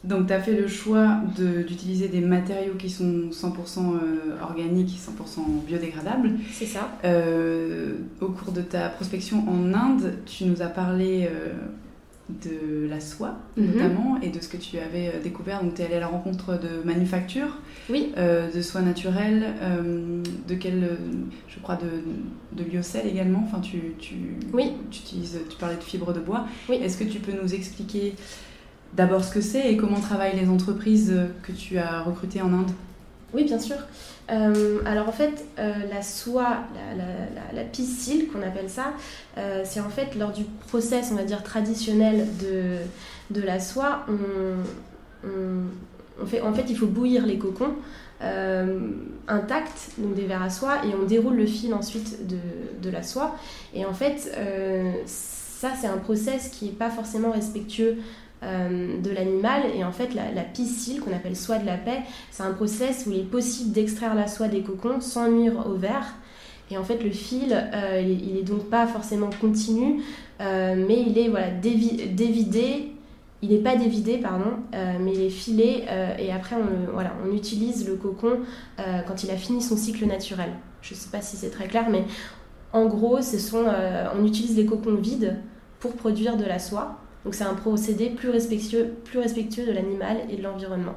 donc, 0.03 0.27
tu 0.27 0.33
as 0.33 0.39
fait 0.39 0.53
le 0.53 0.67
choix 0.67 1.19
d'utiliser 1.35 2.07
des 2.07 2.21
matériaux 2.21 2.73
qui 2.77 2.89
sont 2.89 3.29
100% 3.31 3.43
euh, 3.79 4.41
organiques 4.41 4.89
et 4.89 4.99
100% 4.99 5.65
biodégradables. 5.65 6.31
C'est 6.51 6.65
ça. 6.65 6.91
Euh, 7.03 7.97
au 8.21 8.27
cours 8.29 8.51
de 8.51 8.61
ta 8.61 8.89
prospection 8.89 9.43
en 9.47 9.73
Inde, 9.73 10.13
tu 10.25 10.45
nous 10.45 10.61
as 10.61 10.67
parlé 10.67 11.29
euh, 11.29 11.53
de 12.29 12.87
la 12.87 12.99
soie, 12.99 13.35
mhm. 13.55 13.65
notamment, 13.65 14.19
et 14.21 14.29
de 14.29 14.41
ce 14.41 14.49
que 14.49 14.57
tu 14.57 14.77
avais 14.77 15.13
découvert. 15.23 15.63
Donc, 15.63 15.75
tu 15.75 15.81
es 15.81 15.85
allé 15.85 15.95
à 15.95 15.99
la 15.99 16.07
rencontre 16.07 16.59
de 16.59 16.85
manufactures, 16.85 17.57
oui. 17.89 18.11
de 18.17 18.61
soie 18.61 18.81
naturelle, 18.81 19.53
de 20.47 20.55
quel, 20.55 20.97
je 21.47 21.59
crois, 21.59 21.77
de, 21.77 22.61
de 22.61 22.69
lyocell 22.69 23.07
également. 23.07 23.43
Enfin, 23.47 23.59
tu, 23.59 23.93
tu, 23.97 24.15
oui. 24.53 24.71
tu, 24.91 24.99
utilises, 24.99 25.39
tu 25.49 25.57
parlais 25.57 25.77
de 25.77 25.83
fibres 25.83 26.13
de 26.13 26.19
bois. 26.19 26.47
Oui. 26.69 26.75
Est-ce 26.75 26.97
que 26.97 27.05
tu 27.05 27.19
peux 27.19 27.33
nous 27.41 27.53
expliquer 27.53 28.13
d'abord 28.93 29.23
ce 29.23 29.33
que 29.33 29.41
c'est 29.41 29.71
et 29.71 29.77
comment 29.77 29.99
travaillent 29.99 30.39
les 30.39 30.49
entreprises 30.49 31.15
que 31.43 31.51
tu 31.51 31.77
as 31.77 32.01
recrutées 32.01 32.41
en 32.41 32.51
Inde? 32.53 32.71
Oui, 33.33 33.43
bien 33.43 33.59
sûr. 33.59 33.75
Euh, 34.31 34.79
alors 34.85 35.07
en 35.07 35.11
fait, 35.11 35.45
euh, 35.59 35.73
la 35.91 36.01
soie, 36.01 36.57
la, 36.95 37.53
la, 37.53 37.63
qu'on 38.31 38.41
appelle 38.41 38.69
ça, 38.69 38.93
euh, 39.37 39.63
c'est 39.65 39.79
en 39.79 39.89
fait 39.89 40.15
lors 40.15 40.31
du 40.31 40.43
process, 40.67 41.09
on 41.11 41.15
va 41.15 41.23
dire, 41.23 41.43
traditionnel 41.43 42.27
de, 42.39 43.37
de 43.37 43.45
la 43.45 43.59
soie, 43.59 44.05
on, 44.09 46.25
fait, 46.25 46.41
en 46.41 46.53
fait, 46.53 46.65
il 46.69 46.77
faut 46.77 46.87
bouillir 46.87 47.25
les 47.25 47.37
cocons 47.37 47.73
intacts, 49.27 49.91
donc 49.97 50.15
des 50.15 50.25
verres 50.25 50.43
à 50.43 50.49
soie, 50.49 50.85
et 50.85 50.95
on 50.95 51.05
déroule 51.05 51.35
le 51.35 51.45
fil 51.45 51.73
ensuite 51.73 52.27
de, 52.27 52.37
de 52.81 52.89
la 52.89 53.03
soie. 53.03 53.35
Et 53.73 53.85
en 53.85 53.93
fait, 53.93 54.31
ça, 55.05 55.69
c'est 55.79 55.87
un 55.87 55.97
process 55.97 56.49
qui 56.49 56.65
n'est 56.65 56.71
pas 56.71 56.89
forcément 56.89 57.31
respectueux 57.31 57.97
euh, 58.43 59.01
de 59.01 59.09
l'animal. 59.09 59.63
Et 59.75 59.83
en 59.83 59.91
fait, 59.91 60.13
la, 60.13 60.43
piscile, 60.43 61.01
qu'on 61.01 61.11
appelle 61.11 61.35
soie 61.35 61.57
de 61.57 61.65
la 61.65 61.77
paix, 61.77 62.01
c'est 62.29 62.43
un 62.43 62.53
process 62.53 63.05
où 63.07 63.11
il 63.11 63.21
est 63.21 63.23
possible 63.23 63.71
d'extraire 63.71 64.13
la 64.13 64.27
soie 64.27 64.47
des 64.47 64.61
cocons 64.61 65.01
sans 65.01 65.31
nuire 65.31 65.65
au 65.67 65.73
verre. 65.73 66.13
Et 66.69 66.77
en 66.77 66.83
fait, 66.83 67.03
le 67.03 67.09
fil, 67.09 67.51
euh, 67.73 67.99
il, 67.99 68.37
est 68.37 68.43
donc 68.43 68.69
pas 68.69 68.85
forcément 68.85 69.31
continu, 69.41 70.03
euh, 70.39 70.75
mais 70.87 71.01
il 71.01 71.17
est 71.17 71.29
voilà, 71.29 71.49
dévidé. 71.49 72.91
Il 73.41 73.49
n'est 73.49 73.57
pas 73.57 73.75
dévidé, 73.75 74.19
pardon, 74.19 74.51
mais 74.73 75.13
il 75.13 75.21
est 75.21 75.29
filé. 75.29 75.85
et 76.17 76.31
après, 76.31 76.55
on, 76.55 76.91
voilà, 76.91 77.13
on 77.23 77.35
utilise 77.35 77.87
le 77.87 77.95
cocon 77.95 78.39
quand 79.07 79.23
il 79.23 79.29
a 79.29 79.35
fini 79.35 79.61
son 79.61 79.77
cycle 79.77 80.07
naturel. 80.07 80.49
Je 80.81 80.95
ne 80.95 80.99
sais 80.99 81.09
pas 81.09 81.21
si 81.21 81.37
c'est 81.37 81.51
très 81.51 81.67
clair, 81.67 81.87
mais 81.91 82.03
en 82.73 82.87
gros, 82.87 83.21
ce 83.21 83.37
sont, 83.37 83.65
on 84.15 84.25
utilise 84.25 84.57
les 84.57 84.65
cocons 84.65 84.95
vides 84.95 85.37
pour 85.79 85.93
produire 85.93 86.35
de 86.35 86.45
la 86.45 86.57
soie. 86.57 86.97
Donc 87.23 87.35
c'est 87.35 87.43
un 87.43 87.55
procédé 87.55 88.09
plus 88.09 88.29
respectueux, 88.29 88.93
plus 89.03 89.19
respectueux 89.19 89.65
de 89.65 89.71
l'animal 89.71 90.21
et 90.29 90.37
de 90.37 90.43
l'environnement. 90.43 90.95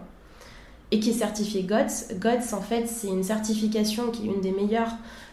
Et 0.92 0.98
qui 0.98 1.10
est 1.10 1.14
certifié 1.14 1.62
GOTS. 1.62 2.16
GOTS, 2.18 2.52
en 2.52 2.62
fait, 2.62 2.86
c'est 2.86 3.08
une 3.08 3.22
certification 3.22 4.10
qui 4.10 4.26
est 4.26 4.32
une 4.32 4.40
des 4.40 4.50
meilleures 4.50 4.92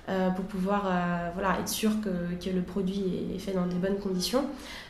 euh, 0.10 0.30
pour 0.30 0.46
pouvoir 0.46 0.86
euh, 0.86 1.30
voilà, 1.34 1.60
être 1.60 1.68
sûr 1.68 1.92
que, 2.00 2.10
que, 2.42 2.50
le 2.50 2.62
produit 2.62 3.04
est 3.36 3.40
fait 3.40 3.52
dans 3.52 3.68
des 3.68 3.76
bonnes 3.76 3.98
conditions. 3.98 4.46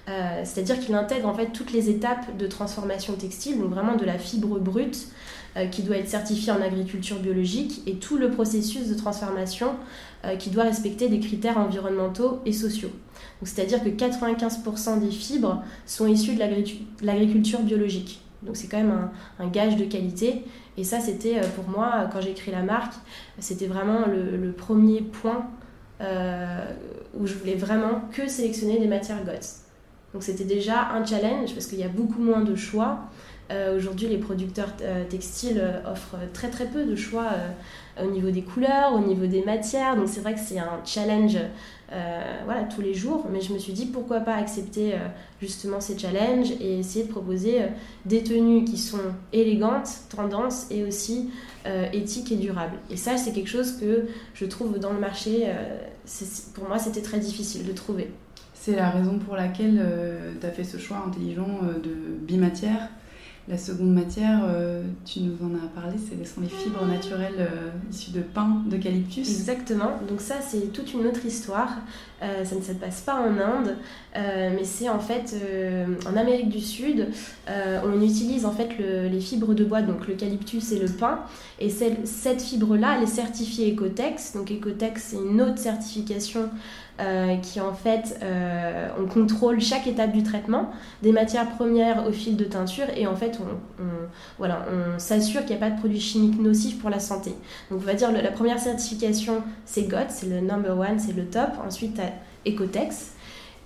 Euh, 0.08 0.42
c'est-à-dire 0.44 0.80
qu'il 0.80 0.94
intègre 0.94 1.28
en 1.28 1.34
fait 1.34 1.48
toutes 1.48 1.72
les 1.72 1.90
étapes 1.90 2.38
de 2.38 2.46
transformation 2.46 3.14
textile, 3.14 3.58
donc 3.58 3.72
vraiment 3.72 3.96
de 3.96 4.06
la 4.06 4.20
fibre 4.20 4.60
brute 4.60 5.08
qui 5.72 5.82
doit 5.82 5.98
être 5.98 6.08
certifiée 6.08 6.52
en 6.52 6.62
agriculture 6.62 7.18
biologique 7.18 7.82
et 7.88 7.96
tout 7.96 8.18
le 8.18 8.30
processus 8.30 8.90
de 8.90 8.94
transformation 8.94 9.72
qui 10.38 10.52
doit 10.52 10.66
respecter 10.66 11.10
des 11.10 11.20
critères 11.20 11.58
environnementaux 11.58 12.42
et 12.46 12.54
sociaux. 12.54 12.92
C'est-à-dire 13.42 13.84
que 13.84 13.90
95% 13.90 15.00
des 15.00 15.10
fibres 15.10 15.64
sont 15.88 16.06
issues 16.06 16.36
de 16.36 16.44
l'agriculture 17.02 17.62
biologique. 17.62 18.22
Donc 18.44 18.56
c'est 18.56 18.68
quand 18.68 18.78
même 18.78 19.10
un, 19.40 19.48
gage 19.48 19.78
de 19.78 19.86
qualité. 19.86 20.44
Et 20.78 20.84
ça, 20.84 21.00
c'était 21.00 21.38
euh, 21.38 21.48
pour 21.56 21.68
moi, 21.70 22.08
quand 22.12 22.22
j'ai 22.22 22.34
créé 22.34 22.54
la 22.54 22.62
marque, 22.62 22.94
c'était 23.40 23.68
vraiment 23.68 24.06
le, 24.08 24.52
premier 24.52 25.02
point 25.02 25.48
euh, 26.02 26.64
où 27.16 27.26
je 27.26 27.34
voulais 27.34 27.56
vraiment 27.56 28.02
que 28.12 28.28
sélectionner 28.28 28.80
des 28.80 28.88
matières 28.88 29.24
GOTS. 29.24 29.64
Donc 30.14 30.24
c'était 30.24 30.46
déjà 30.46 30.90
un 30.92 31.06
challenge 31.06 31.54
parce 31.54 31.68
qu'il 31.68 31.80
y 31.80 31.84
a 31.84 31.90
beaucoup 31.90 32.22
moins 32.22 32.42
de 32.42 32.56
choix. 32.56 33.00
Aujourd'hui, 33.76 34.08
les 34.08 34.18
producteurs 34.18 34.74
textiles 35.10 35.62
offrent 35.90 36.18
très 36.34 36.50
très 36.50 36.66
peu 36.66 36.84
de 36.84 36.96
choix 36.96 37.28
au 38.02 38.10
niveau 38.10 38.30
des 38.30 38.42
couleurs, 38.42 38.94
au 38.94 39.00
niveau 39.00 39.26
des 39.26 39.44
matières. 39.44 39.96
Donc 39.96 40.08
c'est 40.10 40.20
vrai 40.20 40.34
que 40.34 40.40
c'est 40.40 40.60
un 40.60 40.82
challenge 40.84 41.38
voilà, 41.90 42.64
tous 42.64 42.82
les 42.82 42.94
jours. 42.94 43.28
Mais 43.32 43.42
je 43.42 43.54
me 43.54 43.60
suis 43.60 43.74
dit 43.74 43.86
pourquoi 43.86 44.20
pas 44.20 44.36
accepter 44.36 44.94
justement 45.42 45.80
ces 45.80 45.98
challenges 45.98 46.52
et 46.60 46.80
essayer 46.80 47.06
de 47.06 47.12
proposer 47.12 47.62
des 48.06 48.24
tenues 48.24 48.66
qui 48.66 48.78
sont 48.78 49.00
élégantes, 49.34 49.90
tendances 50.10 50.68
et 50.70 50.84
aussi 50.84 51.30
éthiques 51.94 52.32
et 52.32 52.36
durables. 52.36 52.78
Et 52.90 52.98
ça, 52.98 53.18
c'est 53.18 53.32
quelque 53.32 53.50
chose 53.50 53.74
que 53.74 54.08
je 54.34 54.46
trouve 54.46 54.80
dans 54.80 54.94
le 54.94 55.00
marché, 55.00 55.48
pour 56.54 56.68
moi, 56.68 56.80
c'était 56.80 57.02
très 57.02 57.20
difficile 57.20 57.66
de 57.66 57.74
trouver. 57.74 58.12
C'est 58.68 58.76
la 58.76 58.90
raison 58.90 59.18
pour 59.18 59.36
laquelle 59.36 59.80
euh, 59.80 60.34
tu 60.42 60.46
as 60.46 60.52
fait 60.52 60.66
ce 60.66 60.78
choix 60.78 61.02
intelligent 61.08 61.62
euh, 61.64 61.80
de 61.80 61.94
bimatière. 62.20 62.90
La 63.48 63.58
seconde 63.58 63.94
matière, 63.94 64.42
euh, 64.46 64.84
tu 65.06 65.22
nous 65.22 65.38
en 65.42 65.56
as 65.56 65.70
parlé, 65.74 65.98
ce 65.98 66.30
sont 66.30 66.42
les 66.42 66.50
fibres 66.50 66.86
naturelles 66.86 67.48
issues 67.90 68.12
de 68.12 68.20
pin 68.20 68.62
d'eucalyptus. 68.66 69.30
Exactement, 69.30 69.92
donc 70.10 70.20
ça 70.20 70.36
c'est 70.42 70.74
toute 70.74 70.94
une 70.94 71.06
autre 71.08 71.26
histoire. 71.26 71.70
ça 72.20 72.56
ne 72.56 72.62
se 72.62 72.74
passe 72.74 73.02
pas 73.02 73.16
en 73.16 73.38
Inde, 73.38 73.78
mais 74.16 74.66
c'est 74.66 74.90
en 74.90 75.00
fait 75.00 75.34
en 76.06 76.18
Amérique 76.18 76.50
du 76.50 76.60
Sud. 76.60 77.08
on 77.48 78.02
utilise 78.02 78.46
en 78.46 78.52
fait 78.52 78.70
les 78.80 79.22
fibres 79.22 79.54
de 79.54 79.64
bois, 79.64 79.82
donc 79.82 80.08
l'eucalyptus 80.08 80.74
et 80.74 80.80
le 80.80 80.90
pin. 80.90 81.20
Et 81.60 81.70
cette 81.70 82.42
fibre-là, 82.42 82.98
elle 82.98 83.04
est 83.04 83.08
certifiée 83.08 83.74
Ecotex. 83.74 84.34
Donc 84.34 84.52
Ecotex, 84.52 85.02
c'est 85.02 85.18
une 85.18 85.42
autre 85.42 85.58
certification 85.58 86.42
euh, 86.42 86.50
qui 87.44 87.62
en 87.62 87.74
fait, 87.74 88.18
euh, 88.24 88.90
on 89.00 89.06
contrôle 89.06 89.62
chaque 89.62 89.86
étape 89.88 90.12
du 90.12 90.24
traitement, 90.24 90.72
des 91.04 91.12
matières 91.12 91.50
premières 91.50 92.08
au 92.08 92.12
fil 92.12 92.36
de 92.36 92.44
teinture, 92.44 92.86
et 92.96 93.06
en 93.06 93.16
fait, 93.16 93.40
on, 93.40 93.84
voilà, 94.40 94.66
on 94.72 94.98
s'assure 95.00 95.42
qu'il 95.42 95.56
n'y 95.56 95.64
a 95.64 95.70
pas 95.70 95.70
de 95.70 95.80
produits 95.80 96.00
chimiques 96.00 96.40
nocifs 96.40 96.80
pour 96.80 96.90
la 96.90 97.00
santé. 97.00 97.32
Donc 97.70 97.82
on 97.82 97.86
va 97.86 97.94
dire 97.94 98.12
la 98.12 98.32
première 98.32 98.60
certification, 98.60 99.44
c'est 99.66 99.84
GOT, 99.84 100.10
c'est 100.10 100.28
le 100.28 100.40
number 100.40 100.78
one, 100.78 101.00
c'est 101.00 101.16
le 101.16 101.26
top. 101.26 101.50
Ensuite, 101.66 102.00
Ecotex. 102.48 103.14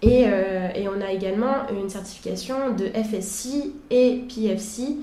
Et, 0.02 0.26
euh, 0.26 0.70
et, 0.74 0.88
on 0.88 1.00
a 1.00 1.12
également 1.12 1.70
une 1.72 1.88
certification 1.88 2.72
de 2.76 2.86
FSC 2.88 3.72
et 3.92 4.24
PFC, 4.28 4.98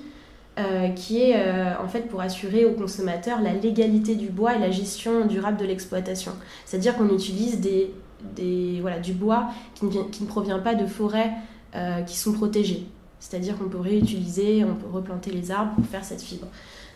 qui 0.97 1.23
est 1.23 1.37
en 1.81 1.87
fait 1.87 2.09
pour 2.09 2.21
assurer 2.21 2.65
aux 2.65 2.73
consommateurs 2.73 3.41
la 3.41 3.53
légalité 3.53 4.17
du 4.17 4.29
bois 4.29 4.57
et 4.57 4.59
la 4.59 4.73
gestion 4.73 5.25
durable 5.25 5.57
de 5.57 5.65
l'exploitation. 5.65 6.33
C'est-à-dire 6.67 6.97
qu'on 6.97 7.15
utilise 7.15 7.61
des 7.61 7.95
des, 8.35 8.79
voilà, 8.81 8.99
du 8.99 9.13
bois 9.13 9.49
qui 9.75 9.87
ne, 9.87 10.03
qui 10.05 10.23
ne 10.23 10.29
provient 10.29 10.59
pas 10.59 10.75
de 10.75 10.87
forêts 10.87 11.33
euh, 11.75 12.01
qui 12.03 12.17
sont 12.17 12.33
protégées. 12.33 12.87
C'est-à-dire 13.21 13.59
qu'on 13.59 13.69
peut 13.69 13.81
réutiliser, 13.81 14.65
on 14.65 14.75
peut 14.75 14.89
replanter 14.91 15.31
les 15.31 15.51
arbres 15.51 15.75
pour 15.75 15.85
faire 15.85 16.03
cette 16.03 16.23
fibre. 16.23 16.47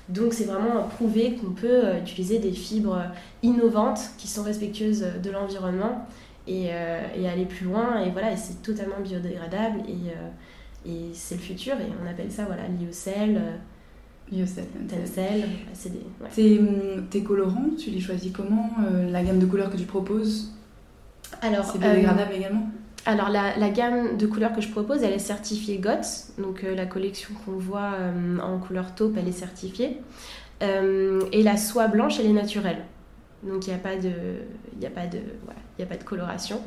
Donc 0.08 0.32
c'est 0.32 0.44
vraiment 0.44 0.84
prouver 0.84 1.34
qu'on 1.34 1.50
peut 1.50 1.84
euh, 1.84 2.00
utiliser 2.00 2.38
des 2.38 2.52
fibres 2.52 3.02
innovantes 3.42 4.00
qui 4.16 4.28
sont 4.28 4.42
respectueuses 4.42 5.04
de 5.22 5.30
l'environnement 5.30 6.06
et, 6.46 6.68
euh, 6.70 7.06
et, 7.16 7.28
aller 7.28 7.44
plus 7.44 7.66
loin. 7.66 8.02
Et 8.02 8.10
voilà, 8.10 8.32
et 8.32 8.36
c'est 8.36 8.62
totalement 8.62 9.00
biodégradable 9.02 9.80
et, 9.86 10.90
et 10.90 11.10
c'est 11.12 11.34
le 11.34 11.42
futur. 11.42 11.74
Et 11.74 11.86
on 12.02 12.08
appelle 12.08 12.32
ça 12.32 12.46
voilà, 12.46 12.62
lyocell. 12.68 13.40
Lyocell, 14.32 14.64
Tencel, 14.88 15.44
c'est 15.74 16.58
hum, 16.58 17.06
tes, 17.10 17.22
colorants, 17.22 17.68
tu 17.78 17.90
les 17.90 18.00
choisis 18.00 18.32
comment 18.32 18.70
La 19.10 19.22
gamme 19.22 19.38
de 19.38 19.44
couleurs 19.44 19.70
que 19.70 19.76
tu 19.76 19.84
proposes? 19.84 20.52
Alors, 21.40 21.64
c'est 21.64 21.78
biodégradable 21.78 22.32
euh, 22.32 22.36
également 22.36 22.66
alors 23.04 23.30
la, 23.30 23.70
gamme 23.70 24.16
de 24.16 24.26
couleurs 24.26 24.52
que 24.52 24.60
je 24.60 24.68
propose, 24.68 25.02
elle 25.02 25.12
est 25.12 25.18
certifiée 25.18 25.78
GOTS, 25.78 26.38
donc 26.38 26.62
euh, 26.62 26.76
la 26.76 26.86
collection 26.86 27.34
qu'on 27.44 27.56
voit 27.56 27.94
euh, 27.98 28.38
en 28.38 28.60
couleur 28.60 28.94
taupe, 28.94 29.16
elle 29.18 29.26
est 29.26 29.32
certifiée. 29.32 29.98
et 30.60 31.42
la 31.42 31.56
soie 31.56 31.88
blanche, 31.88 32.20
elle 32.20 32.26
est 32.26 32.32
naturelle. 32.32 32.84
Donc 33.42 33.66
il 33.66 33.70
n'y 33.70 33.74
a 33.74 33.80
pas 33.80 33.96
de, 33.96 34.12
a 34.86 34.90
pas 34.90 35.08
de, 35.08 35.18
a 35.82 35.86
pas 35.86 35.96
de 35.96 36.04
coloration. 36.04 36.60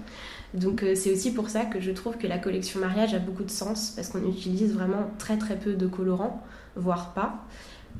Donc 0.53 0.83
c'est 0.95 1.13
aussi 1.13 1.33
pour 1.33 1.47
ça 1.47 1.63
que 1.63 1.79
je 1.79 1.91
trouve 1.91 2.17
que 2.17 2.27
la 2.27 2.37
collection 2.37 2.81
mariage 2.81 3.13
a 3.13 3.19
beaucoup 3.19 3.45
de 3.45 3.51
sens 3.51 3.91
parce 3.95 4.09
qu'on 4.09 4.27
utilise 4.27 4.73
vraiment 4.73 5.11
très 5.17 5.37
très 5.37 5.55
peu 5.55 5.75
de 5.75 5.87
colorants, 5.87 6.43
voire 6.75 7.13
pas. 7.13 7.45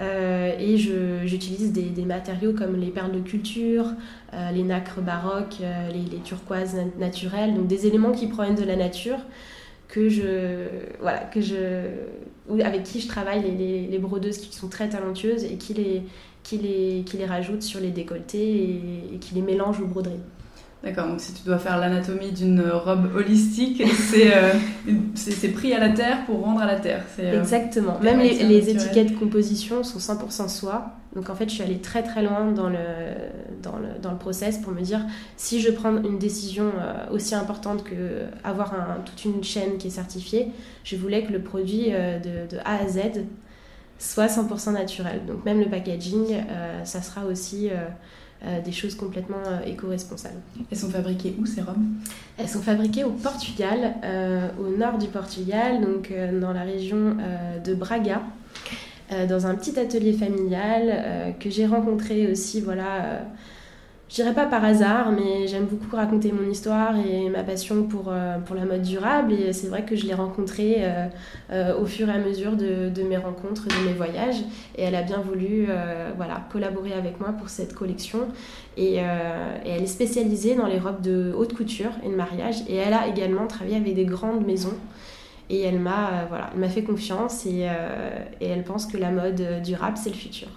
Euh, 0.02 0.54
et 0.60 0.78
j'utilise 0.78 1.72
des, 1.72 2.06
matériaux 2.06 2.54
comme 2.54 2.76
les 2.76 2.90
perles 2.90 3.14
de 3.14 3.22
culture, 3.22 3.86
euh, 4.34 4.52
les 4.52 4.64
nacres 4.64 5.02
baroques, 5.02 5.58
euh, 5.62 5.90
les, 5.90 6.20
turquoises 6.20 6.76
naturelles, 7.00 7.54
donc 7.54 7.68
des 7.68 7.88
éléments 7.88 8.12
qui 8.12 8.28
proviennent 8.28 8.56
de 8.56 8.64
la 8.64 8.76
nature 8.76 9.20
que 9.88 10.10
avec 12.62 12.84
qui 12.84 13.00
je 13.00 13.08
travaille, 13.08 13.42
les, 13.42 14.00
brodeuses 14.00 14.40
qui 14.40 14.54
sont 14.54 14.68
très 14.68 14.90
talentueuses 14.90 15.46
et 15.46 15.56
qui 15.56 15.74
les 16.58 17.26
rajoutent 17.26 17.64
sur 17.64 17.80
les 17.80 17.92
décolletés 17.92 18.56
et, 18.56 19.16
et 19.16 19.18
qui 19.20 19.36
les 19.36 19.42
mélangent 19.42 19.80
aux 19.80 19.88
broderies. 19.88 20.20
D'accord, 20.86 21.08
donc 21.08 21.20
si 21.20 21.34
tu 21.34 21.42
dois 21.44 21.58
faire 21.58 21.80
l'anatomie 21.80 22.32
d'une 22.32 22.62
robe 22.62 23.16
holistique, 23.16 23.82
euh, 24.16 24.54
c'est 25.16 25.50
pris 25.50 25.74
à 25.74 25.80
la 25.80 25.90
terre 25.90 26.24
pour 26.28 26.44
rendre 26.44 26.62
à 26.62 26.68
la 26.68 26.80
terre. 26.80 27.04
Euh, 27.18 27.40
Exactement. 27.42 28.00
Même 28.02 28.20
les, 28.20 28.44
les 28.44 28.70
étiquettes 28.70 29.18
composition 29.18 29.84
sont 29.84 29.98
100% 29.98 30.48
soie. 30.48 30.92
Donc 31.16 31.32
en 31.32 31.36
fait, 31.36 31.50
je 31.50 31.56
suis 31.56 31.64
allée 31.64 31.80
très 31.80 32.04
très 32.04 32.22
loin 32.22 32.52
dans 32.52 32.70
le, 32.70 32.78
dans 33.64 33.78
le, 33.78 34.00
dans 34.00 34.12
le 34.12 34.18
process 34.20 34.60
pour 34.60 34.74
me 34.74 34.82
dire 34.82 35.02
si 35.38 35.60
je 35.60 35.72
prends 35.72 35.98
une 36.04 36.20
décision 36.20 36.66
euh, 36.80 37.12
aussi 37.12 37.34
importante 37.34 37.84
que 37.84 38.26
avoir 38.44 38.76
un, 38.76 39.02
toute 39.04 39.26
une 39.26 39.44
chaîne 39.44 39.78
qui 39.80 39.88
est 39.88 39.92
certifiée, 39.92 40.50
je 40.84 40.98
voulais 40.98 41.24
que 41.24 41.34
le 41.34 41.42
produit 41.42 41.90
de, 41.90 42.48
de 42.48 42.60
A 42.64 42.76
à 42.84 42.88
Z 42.88 43.24
soit 43.98 44.28
100% 44.28 44.74
naturel. 44.74 45.22
Donc 45.26 45.46
même 45.46 45.62
le 45.62 45.68
packaging, 45.68 46.44
ça 46.84 47.02
sera 47.02 47.26
aussi 47.26 47.70
euh, 47.72 47.88
des 48.64 48.72
choses 48.72 48.96
complètement 48.96 49.44
euh, 49.48 49.66
éco-responsables. 49.66 50.40
Elles 50.72 50.78
sont 50.78 50.90
fabriquées 50.90 51.36
où 51.40 51.46
ces 51.46 51.62
robes 51.62 51.84
Elles 52.38 52.50
sont 52.50 52.62
fabriquées 52.62 53.04
au 53.04 53.12
Portugal, 53.12 53.96
euh, 54.04 54.50
au 54.60 54.78
nord 54.78 54.98
du 54.98 55.08
Portugal, 55.08 55.82
donc 55.82 56.12
dans 56.40 56.54
la 56.54 56.64
région 56.64 57.18
de 57.64 57.74
Braga. 57.74 58.22
dans 59.30 59.48
un 59.48 59.56
petit 59.56 59.80
atelier 59.80 60.14
familial 60.14 61.36
que 61.40 61.50
j'ai 61.50 61.66
rencontré 61.66 62.32
aussi 62.32 62.62
voilà 62.62 63.22
je 64.08 64.16
dirais 64.16 64.36
pas 64.36 64.46
par 64.46 64.64
hasard, 64.64 65.12
mais 65.12 65.48
j'aime 65.48 65.66
beaucoup 65.66 65.96
raconter 65.96 66.32
mon 66.32 66.48
histoire 66.50 66.96
et 66.96 67.28
ma 67.30 67.44
passion 67.44 67.84
pour, 67.84 68.06
euh, 68.10 68.38
pour 68.38 68.56
la 68.56 68.66
mode 68.66 68.84
durable. 68.84 69.34
Et 69.34 69.52
c'est 69.52 69.68
vrai 69.68 69.84
que 69.84 69.96
je 69.96 70.06
l'ai 70.06 70.14
rencontrée 70.14 70.76
euh, 70.80 71.08
euh, 71.52 71.80
au 71.80 71.86
fur 71.86 72.08
et 72.08 72.12
à 72.12 72.20
mesure 72.20 72.56
de, 72.56 72.90
de, 72.90 73.02
mes 73.02 73.18
rencontres, 73.18 73.68
de 73.68 73.88
mes 73.88 73.94
voyages. 73.94 74.42
Et 74.78 74.84
elle 74.84 74.94
a 74.96 75.02
bien 75.02 75.20
voulu 75.20 75.68
voilà, 76.18 76.46
collaborer 76.52 76.94
avec 76.94 77.20
moi 77.20 77.30
pour 77.32 77.50
cette 77.50 77.74
collection. 77.74 78.28
Et, 78.78 78.96
elle 78.98 79.82
est 79.82 79.88
spécialisée 79.88 80.56
dans 80.56 80.68
les 80.68 80.80
robes 80.80 81.02
de 81.02 81.34
haute 81.36 81.54
couture 81.54 81.92
et 82.04 82.10
de 82.10 82.16
mariage. 82.16 82.58
Et 82.70 82.76
elle 82.76 82.94
a 82.94 83.08
également 83.08 83.48
travaillé 83.48 83.78
avec 83.78 83.96
des 83.96 84.06
grandes 84.06 84.46
maisons. 84.46 84.76
Et 85.50 85.62
elle 85.62 85.80
m'a 85.80 86.26
voilà, 86.30 86.52
fait 86.70 86.84
confiance 86.84 87.46
et, 87.46 87.68
et 88.42 88.48
elle 88.48 88.64
pense 88.64 88.86
que 88.86 88.98
la 88.98 89.10
mode 89.10 89.62
durable, 89.64 89.98
c'est 89.98 90.10
le 90.10 90.16
futur. 90.16 90.48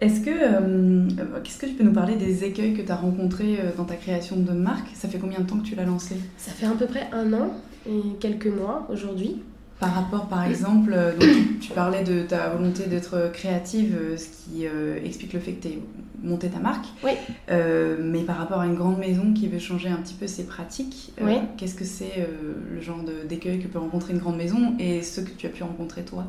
Est-ce 0.00 0.20
que, 0.22 0.30
euh, 0.30 1.08
qu'est-ce 1.44 1.58
que 1.58 1.66
tu 1.66 1.74
peux 1.74 1.84
nous 1.84 1.92
parler 1.92 2.16
des 2.16 2.44
écueils 2.44 2.72
que 2.72 2.80
tu 2.80 2.90
as 2.90 2.96
rencontrés 2.96 3.58
euh, 3.60 3.70
dans 3.76 3.84
ta 3.84 3.96
création 3.96 4.36
de 4.36 4.52
marque? 4.52 4.88
Ça 4.94 5.08
fait 5.08 5.18
combien 5.18 5.40
de 5.40 5.44
temps 5.44 5.58
que 5.58 5.66
tu 5.66 5.74
l'as 5.74 5.84
lancée 5.84 6.16
Ça 6.38 6.52
fait 6.52 6.66
à 6.66 6.70
peu 6.70 6.86
près 6.86 7.08
un 7.12 7.32
an 7.34 7.50
et 7.86 8.00
quelques 8.18 8.46
mois 8.46 8.88
aujourd'hui. 8.90 9.42
Par 9.78 9.94
rapport, 9.94 10.26
par 10.28 10.44
exemple, 10.44 10.92
euh, 10.94 11.12
tu, 11.60 11.72
parlais 11.72 12.02
de 12.02 12.22
ta 12.22 12.48
volonté 12.48 12.86
d'être 12.86 13.30
créative, 13.32 13.94
ce 14.16 14.24
qui 14.24 14.64
explique 15.04 15.34
le 15.34 15.40
fait 15.40 15.52
que 15.52 15.62
tu 15.62 15.68
aies 15.68 15.78
monté 16.22 16.48
ta 16.48 16.58
marque. 16.58 16.86
Oui. 17.04 17.12
mais 17.48 18.20
par 18.20 18.36
rapport 18.36 18.60
à 18.60 18.66
une 18.66 18.74
grande 18.74 18.98
maison 18.98 19.32
qui 19.34 19.48
veut 19.48 19.58
changer 19.58 19.88
un 19.88 19.96
petit 19.96 20.14
peu 20.14 20.26
ses 20.26 20.44
pratiques, 20.44 21.12
qu'est-ce 21.56 21.74
que 21.74 21.84
c'est 21.84 22.26
le 22.74 22.80
genre 22.80 23.02
d'écueil 23.26 23.58
que 23.58 23.68
peut 23.68 23.78
rencontrer 23.78 24.12
une 24.14 24.18
grande 24.18 24.36
maison 24.36 24.74
et 24.78 25.02
ce 25.02 25.20
que 25.20 25.30
tu 25.30 25.46
as 25.46 25.50
pu 25.50 25.62
rencontrer 25.62 26.02
toi? 26.02 26.24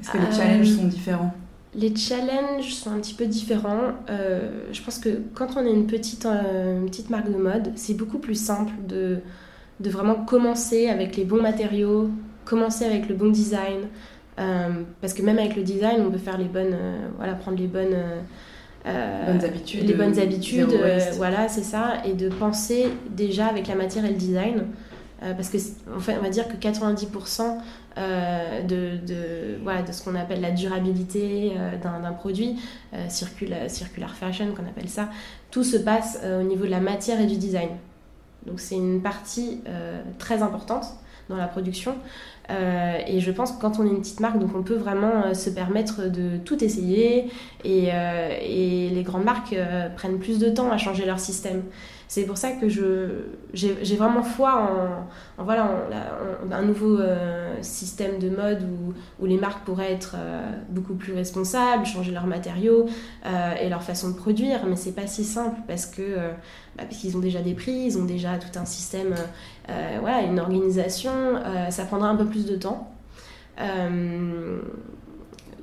Est-ce 0.00 0.10
que 0.10 0.18
les 0.18 0.32
challenges 0.32 0.70
sont 0.70 0.86
différents? 0.86 1.34
Les 1.74 1.94
challenges 1.94 2.74
sont 2.74 2.90
un 2.90 2.98
petit 2.98 3.14
peu 3.14 3.26
différents. 3.26 3.92
Euh, 4.08 4.50
je 4.72 4.82
pense 4.82 4.98
que 4.98 5.20
quand 5.34 5.56
on 5.56 5.64
est 5.64 5.72
une 5.72 5.86
petite, 5.86 6.26
euh, 6.26 6.84
petite 6.86 7.10
marque 7.10 7.30
de 7.30 7.36
mode, 7.36 7.72
c'est 7.76 7.94
beaucoup 7.94 8.18
plus 8.18 8.34
simple 8.34 8.72
de, 8.88 9.18
de, 9.78 9.90
vraiment 9.90 10.16
commencer 10.16 10.88
avec 10.88 11.16
les 11.16 11.24
bons 11.24 11.40
matériaux, 11.40 12.10
commencer 12.44 12.84
avec 12.84 13.08
le 13.08 13.14
bon 13.14 13.30
design. 13.30 13.82
Euh, 14.38 14.68
parce 15.00 15.12
que 15.12 15.22
même 15.22 15.38
avec 15.38 15.54
le 15.54 15.62
design, 15.62 16.00
on 16.00 16.10
peut 16.10 16.18
faire 16.18 16.38
les 16.38 16.46
bonnes, 16.46 16.76
voilà, 17.18 17.34
prendre 17.34 17.58
les 17.58 17.66
bonnes, 17.66 17.96
bonnes 18.84 19.44
habitudes, 19.44 19.86
les 19.86 19.94
bonnes 19.94 20.18
habitudes, 20.18 20.74
voilà, 21.16 21.48
c'est 21.48 21.62
ça, 21.62 22.02
et 22.04 22.14
de 22.14 22.30
penser 22.30 22.86
déjà 23.10 23.46
avec 23.46 23.68
la 23.68 23.74
matière 23.74 24.04
et 24.04 24.10
le 24.10 24.14
design. 24.14 24.64
Parce 25.20 25.50
que 25.50 25.58
on 25.94 25.98
va 25.98 26.30
dire 26.30 26.48
que 26.48 26.56
90% 26.56 27.58
euh, 27.98 28.62
de, 28.62 28.96
de, 29.04 29.58
voilà, 29.62 29.82
de 29.82 29.92
ce 29.92 30.02
qu'on 30.02 30.14
appelle 30.14 30.40
la 30.40 30.52
durabilité 30.52 31.52
euh, 31.56 31.76
d'un 31.76 32.12
produit, 32.12 32.56
euh, 32.94 33.08
circular, 33.08 34.14
fashion 34.14 34.52
qu'on 34.54 34.66
appelle 34.66 34.88
ça, 34.88 35.08
tout 35.50 35.64
se 35.64 35.76
passe 35.76 36.20
au 36.24 36.42
niveau 36.44 36.64
de 36.64 36.70
la 36.70 36.80
matière 36.80 37.20
et 37.20 37.26
du 37.26 37.36
design. 37.36 37.70
Donc 38.46 38.60
c'est 38.60 38.76
une 38.76 39.02
partie 39.02 39.60
très 40.18 40.42
importante. 40.42 40.86
dans 41.28 41.36
la 41.36 41.46
production. 41.46 41.94
Euh, 42.50 42.98
et 43.06 43.20
je 43.20 43.30
pense 43.30 43.52
que 43.52 43.60
quand 43.60 43.78
on 43.78 43.86
est 43.86 43.90
une 43.90 44.00
petite 44.00 44.20
marque, 44.20 44.38
donc 44.38 44.50
on 44.54 44.62
peut 44.62 44.74
vraiment 44.74 45.26
euh, 45.26 45.34
se 45.34 45.50
permettre 45.50 46.10
de 46.10 46.36
tout 46.44 46.62
essayer. 46.62 47.30
Euh, 47.64 48.38
et 48.42 48.90
les 48.90 49.02
grandes 49.02 49.24
marques 49.24 49.56
prennent 49.96 50.18
plus 50.18 50.38
de 50.38 50.50
temps 50.50 50.70
à 50.70 50.76
changer 50.76 51.06
leur 51.06 51.20
système. 51.20 51.62
C'est 52.12 52.24
pour 52.24 52.38
ça 52.38 52.50
que 52.50 52.68
j'ai 53.54 53.96
vraiment 53.96 54.24
foi 54.24 55.06
en, 55.38 55.44
voilà, 55.44 55.70
un 56.50 56.62
nouveau 56.62 56.98
système 57.60 58.18
de 58.18 58.30
mode 58.30 58.64
où, 58.64 58.92
où, 59.22 59.26
les 59.26 59.38
marques 59.38 59.64
pourraient 59.64 59.92
être 59.92 60.16
beaucoup 60.70 60.94
plus 60.94 61.12
responsables, 61.12 61.86
changer 61.86 62.10
leurs 62.10 62.26
matériaux 62.26 62.86
et 63.62 63.68
leur 63.68 63.84
façon 63.84 64.08
de 64.08 64.14
produire. 64.14 64.66
Mais 64.66 64.74
c'est 64.74 64.90
pas 64.90 65.06
si 65.06 65.22
simple 65.22 65.60
parce 65.68 65.86
que 65.86 66.02
bah, 66.76 66.84
parce 66.88 67.00
qu'ils 67.00 67.16
ont 67.16 67.20
déjà 67.20 67.40
des 67.40 67.54
prix, 67.54 67.72
ils 67.72 67.98
ont 67.98 68.04
déjà 68.04 68.38
tout 68.38 68.58
un 68.58 68.64
système, 68.64 69.14
euh, 69.68 69.98
voilà, 70.00 70.22
une 70.22 70.38
organisation. 70.38 71.10
Euh, 71.12 71.70
ça 71.70 71.84
prendra 71.84 72.08
un 72.08 72.16
peu 72.16 72.26
plus 72.26 72.46
de 72.46 72.56
temps. 72.56 72.92
Euh, 73.60 74.19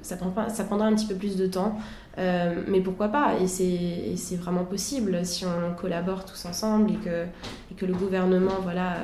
ça, 0.07 0.15
prend, 0.15 0.33
ça 0.49 0.63
prendra 0.63 0.87
un 0.87 0.95
petit 0.95 1.05
peu 1.05 1.15
plus 1.15 1.35
de 1.35 1.47
temps. 1.47 1.77
mais 2.17 2.81
pourquoi 2.81 3.09
pas? 3.09 3.35
Et 3.41 3.47
c'est 3.47 4.35
vraiment 4.35 4.65
possible 4.65 5.25
si 5.25 5.45
on 5.45 5.75
collabore 5.75 6.25
tous 6.25 6.45
ensemble 6.45 6.91
et 6.91 6.95
que, 6.95 7.23
et 7.71 7.75
que 7.75 7.85
le 7.85 7.93
gouvernement 7.93 8.59
voilà, 8.63 8.95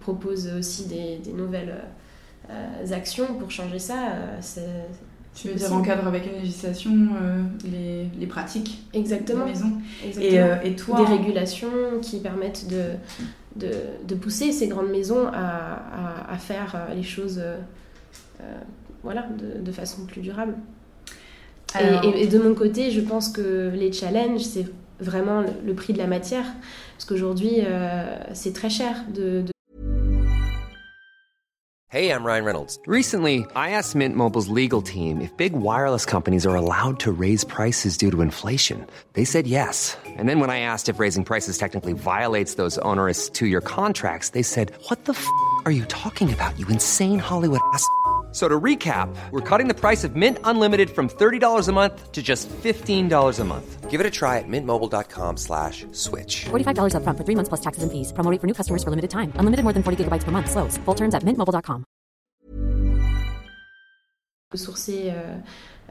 propose 0.00 0.48
aussi 0.58 0.86
des, 0.86 1.18
des 1.18 1.32
nouvelles 1.32 1.74
actions 2.92 3.26
pour 3.38 3.50
changer 3.50 3.78
ça. 3.78 3.96
Tu 5.34 5.48
veux 5.48 5.54
dire 5.54 5.72
encadre 5.72 6.06
avec 6.06 6.26
une 6.26 6.40
législation 6.40 6.92
euh, 6.92 7.42
les, 7.64 8.06
les, 8.18 8.26
pratiques 8.26 8.84
Exactement. 8.92 9.44
de 9.44 9.50
maison. 9.50 9.72
Exactement. 10.04 10.32
Et, 10.32 10.40
euh, 10.40 10.56
et, 10.62 10.76
toi 10.76 10.98
Des 10.98 11.06
régulations 11.06 11.68
qui 12.00 12.20
permettent 12.20 12.68
de, 12.68 12.92
de, 13.56 13.72
de 14.06 14.14
pousser 14.14 14.52
ces 14.52 14.68
grandes 14.68 14.90
maisons 14.90 15.26
à, 15.26 16.28
à, 16.28 16.32
à 16.32 16.38
faire 16.38 16.76
euh, 16.76 16.94
les 16.94 17.02
choses 17.02 17.42
voilà, 19.04 19.26
de, 19.38 19.62
de, 19.62 19.72
façon 19.72 20.06
plus 20.06 20.20
durable. 20.20 20.54
Et, 21.78 22.22
et, 22.22 22.26
de 22.26 22.38
mon 22.38 22.54
côté, 22.54 22.90
je 22.90 23.00
pense 23.00 23.28
que 23.28 23.70
les 23.74 23.92
challenges, 23.92 24.42
c'est 24.42 24.66
vraiment 25.00 25.40
le, 25.40 25.48
le, 25.64 25.74
prix 25.74 25.92
de 25.92 25.98
la 25.98 26.06
matière. 26.06 26.46
Parce 26.96 27.04
qu'aujourd'hui, 27.04 27.58
c'est 28.32 28.52
très 28.52 28.70
cher 28.70 29.04
de, 29.12 29.42
de 29.42 29.54
Hey, 31.94 32.10
I'm 32.10 32.26
Ryan 32.26 32.44
Reynolds. 32.44 32.76
Recently, 32.88 33.46
I 33.54 33.70
asked 33.78 33.94
Mint 33.94 34.16
Mobile's 34.16 34.48
legal 34.48 34.82
team 34.82 35.20
if 35.20 35.30
big 35.36 35.52
wireless 35.52 36.04
companies 36.04 36.44
are 36.44 36.56
allowed 36.56 36.98
to 37.06 37.12
raise 37.12 37.44
prices 37.44 37.96
due 37.96 38.10
to 38.10 38.20
inflation. 38.20 38.84
They 39.12 39.24
said 39.24 39.46
yes. 39.46 39.96
And 40.04 40.28
then 40.28 40.40
when 40.40 40.50
I 40.50 40.58
asked 40.58 40.88
if 40.88 40.98
raising 40.98 41.22
prices 41.22 41.56
technically 41.56 41.92
violates 41.92 42.54
those 42.54 42.78
onerous 42.78 43.30
two 43.30 43.46
year 43.46 43.60
contracts, 43.60 44.30
they 44.30 44.42
said, 44.42 44.72
What 44.88 45.04
the 45.04 45.12
f 45.12 45.24
are 45.66 45.70
you 45.70 45.84
talking 45.84 46.32
about, 46.32 46.58
you 46.58 46.66
insane 46.66 47.20
Hollywood 47.20 47.60
ass? 47.72 47.86
So 48.34 48.48
to 48.48 48.60
recap, 48.60 49.14
we're 49.30 49.48
cutting 49.48 49.68
the 49.68 49.78
price 49.78 50.02
of 50.02 50.16
Mint 50.16 50.38
Unlimited 50.42 50.90
from 50.90 51.08
$30 51.08 51.68
a 51.68 51.72
month 51.72 52.10
to 52.10 52.20
just 52.20 52.48
$15 52.50 53.40
a 53.40 53.44
month. 53.44 53.88
Give 53.88 54.00
it 54.00 54.06
a 54.06 54.10
try 54.10 54.38
at 54.40 54.48
mintmobile.com 54.48 55.36
slash 55.36 55.86
switch. 55.92 56.46
$45 56.46 56.96
up 56.96 57.04
front 57.04 57.16
for 57.16 57.22
three 57.22 57.36
months 57.36 57.48
plus 57.48 57.60
taxes 57.60 57.84
and 57.84 57.92
fees. 57.92 58.12
Promoting 58.12 58.40
for 58.40 58.48
new 58.48 58.54
customers 58.54 58.82
for 58.82 58.90
limited 58.90 59.12
time. 59.12 59.32
Unlimited 59.36 59.62
more 59.62 59.72
than 59.72 59.84
40 59.84 60.02
gigabytes 60.02 60.24
per 60.24 60.32
month. 60.32 60.50
Slows. 60.50 60.78
Full 60.78 60.96
terms 60.96 61.14
at 61.14 61.22
mintmobile.com. 61.22 61.84
Sourcer, 64.56 65.10
euh, 65.10 65.36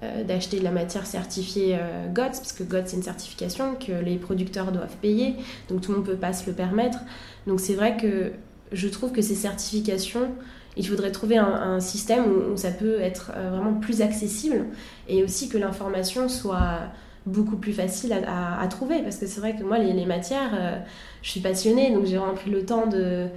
euh, 0.03 0.23
d'acheter 0.23 0.59
de 0.59 0.63
la 0.63 0.71
matière 0.71 1.05
certifiée 1.05 1.77
euh, 1.77 2.07
GOTS, 2.07 2.39
parce 2.39 2.53
que 2.53 2.63
GOTS 2.63 2.87
c'est 2.87 2.97
une 2.97 3.03
certification 3.03 3.75
que 3.75 3.91
les 3.91 4.17
producteurs 4.17 4.71
doivent 4.71 4.95
payer, 5.01 5.35
donc 5.67 5.81
tout 5.81 5.91
le 5.91 5.97
monde 5.97 6.07
ne 6.07 6.13
peut 6.13 6.19
pas 6.19 6.31
se 6.31 6.45
le 6.45 6.53
permettre. 6.53 6.99
Donc 7.45 7.59
c'est 7.59 7.75
vrai 7.75 7.97
que 7.97 8.31
je 8.71 8.87
trouve 8.87 9.11
que 9.11 9.21
ces 9.21 9.35
certifications 9.35 10.31
il 10.75 10.87
faudrait 10.87 11.11
trouver 11.11 11.37
un, 11.37 11.79
système 11.79 12.25
où, 12.25 12.57
ça 12.57 12.71
peut 12.71 12.99
être 12.99 13.31
euh, 13.35 13.51
vraiment 13.51 13.73
plus 13.73 14.01
accessible 14.01 14.65
et 15.07 15.23
aussi 15.23 15.49
que 15.49 15.57
l'information 15.57 16.29
soit 16.29 16.79
beaucoup 17.25 17.57
plus 17.57 17.73
facile 17.73 18.13
à, 18.13 18.67
trouver. 18.67 19.01
Parce 19.01 19.17
que 19.17 19.27
c'est 19.27 19.39
vrai 19.39 19.55
que 19.55 19.63
moi, 19.63 19.77
les, 19.77 20.05
matières, 20.05 20.51
euh, 20.53 20.77
je 21.21 21.29
suis 21.29 21.39
passionnée, 21.39 21.91
donc 21.91 22.05
j'ai 22.05 22.17
vraiment 22.17 22.33
pris 22.33 22.51
le 22.51 22.65
temps 22.65 22.87
de, 22.87 23.27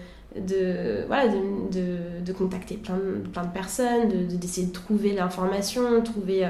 contacter 2.36 2.76
plein 2.76 2.96
de, 2.96 3.28
plein 3.28 3.44
de 3.44 3.52
personnes, 3.52 4.08
d'essayer 4.28 4.66
de, 4.66 4.72
trouver 4.72 5.12
l'information, 5.12 6.02
trouver... 6.02 6.46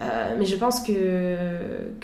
Euh, 0.00 0.34
mais 0.38 0.46
je 0.46 0.56
pense 0.56 0.80
que 0.80 1.36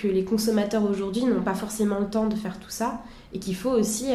les 0.04 0.24
consommateurs 0.24 0.84
aujourd'hui 0.88 1.24
n'ont 1.24 1.42
pas 1.42 1.54
forcément 1.54 1.98
le 2.00 2.06
temps 2.06 2.26
de 2.26 2.36
faire 2.36 2.58
tout 2.58 2.70
ça 2.70 3.00
et 3.32 3.38
qu'il 3.38 3.54
faut 3.54 3.70
aussi 3.70 4.14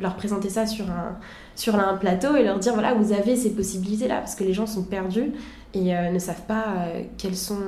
leur 0.00 0.16
présenter 0.16 0.48
ça 0.48 0.66
sur 0.66 0.90
un, 0.90 1.18
sur 1.56 1.76
un 1.76 1.96
plateau 1.96 2.34
et 2.36 2.42
leur 2.42 2.58
dire 2.58 2.72
voilà, 2.72 2.94
vous 2.94 3.12
avez 3.12 3.36
ces 3.36 3.50
possibilités-là, 3.50 4.18
parce 4.18 4.34
que 4.34 4.44
les 4.44 4.52
gens 4.52 4.66
sont 4.66 4.82
perdus 4.82 5.32
et 5.74 5.94
euh, 5.94 6.10
ne 6.10 6.18
savent 6.18 6.46
pas 6.46 6.64
euh, 6.78 7.32
sont. 7.34 7.58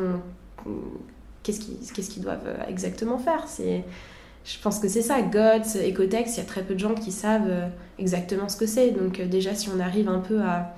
Qu'est-ce 1.43 2.11
qu'ils 2.11 2.23
doivent 2.23 2.47
euh, 2.47 2.57
exactement 2.69 3.19
faire 3.19 3.47
Je 3.59 4.59
pense 4.61 4.81
que 4.81 4.89
c'est 4.89 5.03
ça. 5.03 5.23
GOTS, 5.23 5.77
Ecotex, 5.89 6.37
il 6.37 6.39
y 6.39 6.41
a 6.41 6.45
très 6.45 6.63
peu 6.63 6.75
de 6.75 6.81
gens 6.81 6.95
qui 6.95 7.13
savent 7.13 7.71
exactement 7.99 8.49
ce 8.49 8.57
que 8.57 8.67
c'est. 8.67 8.91
Donc, 8.91 9.21
déjà, 9.21 9.55
si 9.55 9.69
on 9.69 9.79
arrive 9.79 10.09
un 10.09 10.19
peu 10.19 10.41
à. 10.41 10.75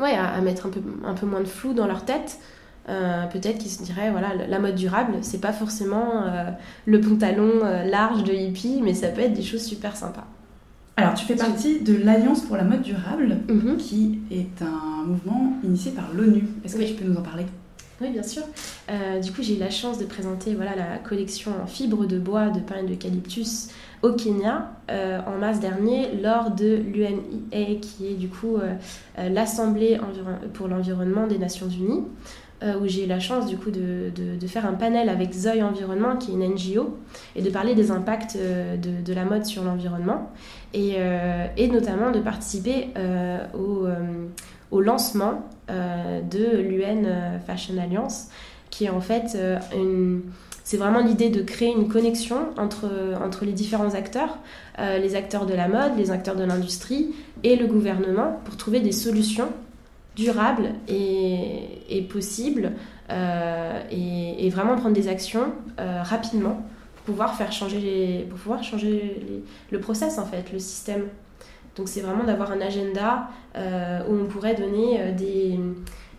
ouais, 0.00 0.40
mettre 0.42 0.66
un 0.66 0.70
peu, 0.70 0.80
un 1.04 1.14
peu 1.14 1.26
moins 1.26 1.40
de 1.40 1.46
flou 1.46 1.72
dans 1.72 1.86
leur 1.86 2.04
tête. 2.04 2.38
Peut-être 3.32 3.58
qu'ils 3.58 3.70
se 3.70 3.82
diraient 3.82 4.10
voilà 4.10 4.30
la 4.48 4.58
mode 4.58 4.74
durable 4.74 5.14
c'est 5.20 5.40
pas 5.40 5.52
forcément 5.52 6.24
le 6.86 7.00
pantalon 7.00 7.60
large 7.84 8.24
de 8.24 8.32
hippie 8.32 8.80
mais 8.82 8.94
ça 8.94 9.08
peut 9.08 9.20
être 9.20 9.34
des 9.34 9.42
choses 9.42 9.62
super 9.62 9.96
sympas 9.96 10.26
alors, 10.98 11.14
tu 11.14 11.26
fais 11.26 11.36
partie 11.36 11.78
de 11.78 11.94
l'Alliance 11.94 12.40
pour 12.40 12.56
la 12.56 12.64
mode 12.64 12.82
durable, 12.82 13.38
mhm. 13.48 13.76
qui 13.76 14.18
est 14.32 14.62
un 14.62 15.04
mouvement 15.04 15.52
initié 15.62 15.92
par 15.92 16.12
l'ONU. 16.12 16.42
Est-ce 16.64 16.76
que 16.76 16.82
tu 16.82 16.94
peux 16.94 17.04
nous 17.04 17.16
en 17.16 17.22
parler? 17.22 17.46
Oui, 18.00 18.10
bien 18.10 18.22
sûr. 18.22 18.42
Euh, 18.90 19.20
du 19.20 19.32
coup, 19.32 19.42
j'ai 19.42 19.56
eu 19.56 19.60
la 19.60 19.70
chance 19.70 19.98
de 19.98 20.04
présenter 20.04 20.54
voilà, 20.54 20.74
la 20.76 20.98
collection 20.98 21.52
en 21.62 21.66
fibres 21.66 22.06
de 22.06 22.18
bois 22.18 22.48
de 22.50 22.58
pin 22.60 22.76
et 22.76 22.86
d'eucalyptus 22.86 23.68
au 24.02 24.12
Kenya 24.12 24.70
euh, 24.90 25.20
en 25.26 25.38
mars 25.38 25.60
dernier 25.60 26.16
lors 26.20 26.50
de 26.52 26.76
l'UNIA, 26.76 27.80
qui 27.80 28.06
est 28.06 28.14
du 28.14 28.28
coup 28.28 28.56
euh, 28.56 28.74
l'Assemblée 29.16 30.00
pour 30.54 30.66
l'environnement 30.68 31.26
des 31.26 31.38
Nations 31.38 31.68
Unies. 31.68 32.04
Euh, 32.64 32.76
où 32.80 32.88
j'ai 32.88 33.04
eu 33.04 33.06
la 33.06 33.20
chance 33.20 33.46
du 33.46 33.56
coup 33.56 33.70
de, 33.70 34.10
de, 34.10 34.46
faire 34.48 34.66
un 34.66 34.72
panel 34.72 35.08
avec 35.08 35.32
Zoe 35.32 35.62
Environnement, 35.62 36.16
qui 36.16 36.32
est 36.32 36.34
une 36.34 36.54
NGO, 36.54 36.98
et 37.36 37.42
de 37.42 37.50
parler 37.50 37.76
des 37.76 37.92
impacts 37.92 38.34
euh, 38.34 38.76
de, 38.76 39.00
de 39.00 39.14
la 39.14 39.24
mode 39.24 39.44
sur 39.44 39.62
l'environnement, 39.62 40.32
et, 40.74 40.94
euh, 40.96 41.46
et, 41.56 41.68
notamment 41.68 42.10
de 42.10 42.18
participer 42.18 42.88
au, 43.56 43.86
au, 44.72 44.80
lancement 44.80 45.44
de 45.68 46.58
l'UN 46.58 47.38
Fashion 47.46 47.78
Alliance, 47.78 48.28
qui 48.70 48.86
est 48.86 48.90
en 48.90 49.00
fait 49.00 49.38
une 49.76 50.22
c'est 50.64 50.76
vraiment 50.76 51.00
l'idée 51.00 51.30
de 51.30 51.40
créer 51.40 51.72
une 51.72 51.88
connexion 51.88 52.36
entre, 52.58 52.90
entre 53.24 53.46
les 53.46 53.52
différents 53.52 53.94
acteurs, 53.94 54.36
les 54.78 55.14
acteurs 55.14 55.46
de 55.46 55.54
la 55.54 55.66
mode, 55.66 55.96
les 55.96 56.10
acteurs 56.10 56.36
de 56.36 56.44
l'industrie 56.44 57.14
et 57.42 57.56
le 57.56 57.66
gouvernement 57.66 58.38
pour 58.44 58.58
trouver 58.58 58.80
des 58.80 58.92
solutions 58.92 59.48
durable 60.18 60.72
et, 60.88 62.02
possible 62.10 62.72
euh, 63.10 63.80
et, 63.90 64.50
vraiment 64.50 64.76
prendre 64.76 64.94
des 64.94 65.08
actions 65.08 65.52
euh, 65.78 66.02
rapidement 66.02 66.66
pour 66.96 67.04
pouvoir 67.04 67.34
faire 67.36 67.52
changer, 67.52 68.26
pour 68.28 68.38
pouvoir 68.38 68.64
changer 68.64 69.42
le 69.70 69.80
process 69.80 70.18
en 70.18 70.26
fait, 70.26 70.52
le 70.52 70.58
système. 70.58 71.04
Donc 71.76 71.88
c'est 71.88 72.00
vraiment 72.00 72.24
d'avoir 72.24 72.50
un 72.50 72.60
agenda 72.60 73.28
euh, 73.56 74.00
où 74.08 74.14
on 74.14 74.26
pourrait 74.26 74.56
donner 74.56 75.12
des, 75.12 75.60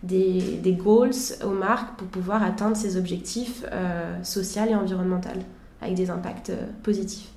des, 0.03 0.57
des, 0.63 0.73
goals 0.73 1.11
aux 1.43 1.49
marques 1.49 1.97
pour 1.97 2.07
pouvoir 2.07 2.41
atteindre 2.41 2.77
ces 2.77 2.95
objectifs 2.95 3.65
sociaux 4.23 4.63
et 4.69 4.75
environnementaux 4.75 5.29
avec 5.81 5.95
des 5.95 6.09
impacts 6.09 6.53
positifs. 6.83 7.29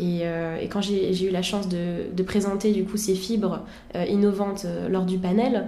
Euh, 0.00 0.58
et, 0.60 0.68
quand 0.68 0.80
j'ai 0.80 1.24
eu 1.24 1.30
la 1.30 1.42
chance 1.42 1.68
de, 1.68 2.22
présenter 2.22 2.72
du 2.72 2.84
coup 2.84 2.96
ces 2.96 3.14
fibres 3.14 3.60
euh, 3.94 4.04
innovantes 4.04 4.64
euh, 4.66 4.88
lors 4.88 5.04
du 5.04 5.18
panel, 5.18 5.66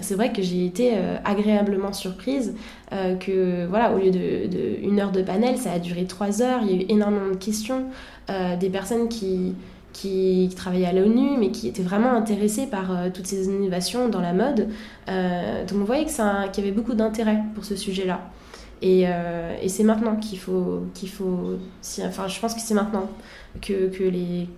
c'est 0.00 0.14
vrai 0.14 0.32
que 0.32 0.42
j'ai 0.42 0.64
été 0.64 0.92
agréablement 1.24 1.92
surprise 1.92 2.54
que 2.90 3.66
voilà, 3.66 3.92
au 3.92 3.98
lieu 3.98 4.10
de, 4.10 4.82
une 4.82 5.00
heure 5.00 5.10
de 5.10 5.22
panel, 5.22 5.58
ça 5.58 5.72
a 5.72 5.78
duré 5.78 6.04
trois 6.04 6.42
heures. 6.42 6.60
Il 6.62 6.70
y 6.70 6.78
a 6.78 6.82
eu 6.82 6.86
énormément 6.88 7.30
de 7.30 7.36
questions, 7.36 7.86
des 8.28 8.70
personnes 8.70 9.08
qui, 9.08 9.54
qui, 9.92 10.48
travaillaient 10.54 10.86
à 10.86 10.92
l'ONU, 10.92 11.38
mais 11.38 11.50
qui 11.50 11.66
étaient 11.66 11.82
vraiment 11.82 12.12
intéressées 12.12 12.66
par 12.66 13.12
toutes 13.12 13.26
ces 13.26 13.46
innovations 13.46 14.08
dans 14.08 14.20
la 14.20 14.32
mode. 14.32 14.68
donc 15.08 15.80
on 15.80 15.84
voyait 15.84 16.04
qu'il 16.04 16.14
y 16.16 16.60
avait 16.68 16.70
beaucoup 16.70 16.94
d'intérêt 16.94 17.40
pour 17.54 17.64
ce 17.64 17.74
sujet-là. 17.74 18.20
Euh, 18.82 19.56
et, 19.62 19.68
c'est 19.68 19.84
maintenant 19.84 20.16
qu'il 20.16 20.38
faut, 20.38 20.82
qu'il 20.92 21.08
faut 21.08 21.58
enfin 22.04 22.28
je 22.28 22.38
pense 22.38 22.54
que 22.54 22.60
c'est 22.60 22.74
maintenant 22.74 23.08
que, 23.62 23.88
que, 23.88 24.04
les, 24.04 24.48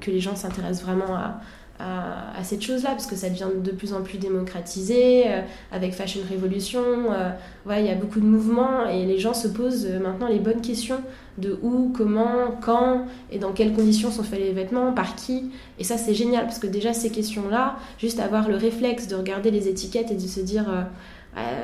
que 0.00 0.10
les 0.10 0.20
gens 0.20 0.36
s'intéressent 0.36 0.84
vraiment 0.84 1.14
à, 1.14 1.40
à, 1.78 2.44
cette 2.44 2.62
chose-là, 2.62 2.90
parce 2.90 3.06
que 3.06 3.16
ça 3.16 3.28
devient 3.28 3.48
de 3.62 3.70
plus 3.70 3.92
en 3.92 4.02
plus 4.02 4.18
démocratisé, 4.18 5.24
euh, 5.26 5.40
avec 5.72 5.94
Fashion 5.94 6.20
Revolution, 6.30 6.82
euh, 7.10 7.30
il 7.78 7.86
y 7.86 7.90
a 7.90 7.94
beaucoup 7.94 8.20
de 8.20 8.26
mouvements, 8.26 8.86
et 8.86 9.04
les 9.04 9.18
gens 9.18 9.34
se 9.34 9.48
posent 9.48 9.86
euh, 9.86 9.98
maintenant 9.98 10.28
les 10.28 10.38
bonnes 10.38 10.60
questions 10.60 11.00
de 11.38 11.58
où, 11.62 11.92
comment, 11.96 12.56
quand, 12.60 13.06
et 13.30 13.38
dans 13.38 13.52
quelles 13.52 13.72
conditions 13.72 14.10
sont 14.10 14.22
faits 14.22 14.40
les 14.40 14.52
vêtements, 14.52 14.92
par 14.92 15.16
qui, 15.16 15.50
et 15.78 15.84
ça 15.84 15.96
c'est 15.96 16.14
génial, 16.14 16.44
parce 16.44 16.58
que 16.58 16.66
déjà 16.66 16.92
ces 16.92 17.10
questions-là, 17.10 17.76
juste 17.98 18.20
avoir 18.20 18.48
le 18.48 18.56
réflexe 18.56 19.08
de 19.08 19.16
regarder 19.16 19.50
les 19.50 19.68
étiquettes 19.68 20.10
et 20.10 20.16
de 20.16 20.20
se 20.20 20.40
dire... 20.40 20.66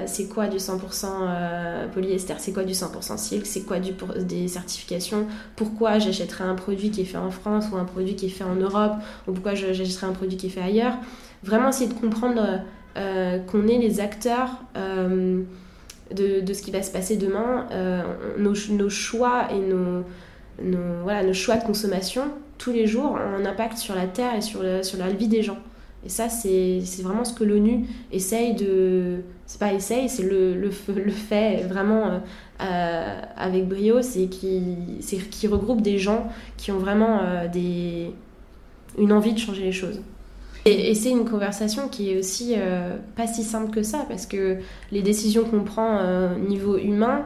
c'est 0.06 0.28
quoi 0.28 0.46
du 0.48 0.56
100% 0.56 1.90
polyester, 1.92 2.34
c'est 2.38 2.52
quoi 2.52 2.64
du 2.64 2.72
100% 2.72 3.18
silk, 3.18 3.46
c'est 3.46 3.62
quoi 3.62 3.78
du, 3.78 3.92
des 4.20 4.48
certifications, 4.48 5.26
pourquoi 5.56 5.98
j'achèterais 5.98 6.44
un 6.44 6.54
produit 6.54 6.90
qui 6.90 7.02
est 7.02 7.04
fait 7.04 7.18
en 7.18 7.30
France 7.30 7.66
ou 7.70 7.76
un 7.76 7.84
produit 7.84 8.16
qui 8.16 8.26
est 8.26 8.30
fait 8.30 8.44
en 8.44 8.54
Europe, 8.54 8.94
ou 9.26 9.32
pourquoi 9.32 9.54
j'achèterais 9.54 10.06
un 10.06 10.12
produit 10.12 10.38
qui 10.38 10.46
est 10.46 10.50
fait 10.50 10.62
ailleurs? 10.62 10.96
Vraiment 11.42 11.68
essayer 11.68 11.88
de 11.88 11.94
comprendre 11.94 12.62
euh, 12.98 13.38
qu'on 13.38 13.68
est 13.68 13.78
les 13.78 14.00
acteurs 14.00 14.50
euh, 14.76 15.42
de, 16.12 16.52
ce 16.52 16.62
qui 16.62 16.70
va 16.72 16.82
se 16.82 16.90
passer 16.90 17.16
demain, 17.16 17.66
euh, 17.70 18.02
nos, 18.38 18.54
choix 18.88 19.48
et 19.52 19.60
nos, 19.60 20.04
voilà, 21.02 21.22
nos 21.22 21.34
choix 21.34 21.56
de 21.56 21.64
consommation 21.64 22.24
tous 22.56 22.72
les 22.72 22.88
jours 22.88 23.12
ont 23.12 23.16
un 23.16 23.46
impact 23.46 23.78
sur 23.78 23.94
la 23.94 24.06
terre 24.06 24.34
et 24.34 24.40
sur, 24.40 24.62
sur 24.82 24.98
la 24.98 25.10
vie 25.10 25.28
des 25.28 25.44
gens. 25.44 25.58
Et 26.04 26.08
ça, 26.08 26.28
c'est 26.28 26.80
vraiment 27.02 27.24
ce 27.24 27.32
que 27.32 27.44
l'ONU 27.44 27.86
essaye 28.10 28.54
de. 28.54 29.20
C'est 29.48 29.58
pas 29.58 29.72
essaye, 29.72 30.10
c'est 30.10 30.24
le, 30.24 30.54
le, 30.54 30.70
le, 30.94 31.10
fait 31.10 31.64
vraiment 31.66 32.20
euh, 32.60 33.20
avec 33.34 33.66
brio, 33.66 34.02
c'est 34.02 34.26
qui, 34.26 35.48
regroupe 35.50 35.80
des 35.80 35.98
gens 35.98 36.28
qui 36.58 36.70
ont 36.70 36.76
vraiment 36.76 37.22
euh, 37.22 37.48
des, 37.48 38.10
une 38.98 39.10
envie 39.10 39.32
de 39.32 39.38
changer 39.38 39.62
les 39.62 39.72
choses. 39.72 40.02
Et, 40.66 40.94
c'est 40.94 41.10
une 41.10 41.24
conversation 41.24 41.88
qui 41.88 42.10
est 42.10 42.18
aussi 42.18 42.56
euh, 42.58 42.96
pas 43.16 43.26
si 43.26 43.42
simple 43.42 43.70
que 43.70 43.82
ça, 43.82 44.04
parce 44.06 44.26
que 44.26 44.58
les 44.92 45.00
décisions 45.00 45.44
qu'on 45.44 45.64
prend 45.64 45.98
au 46.34 46.38
niveau 46.38 46.76
humain, 46.76 47.24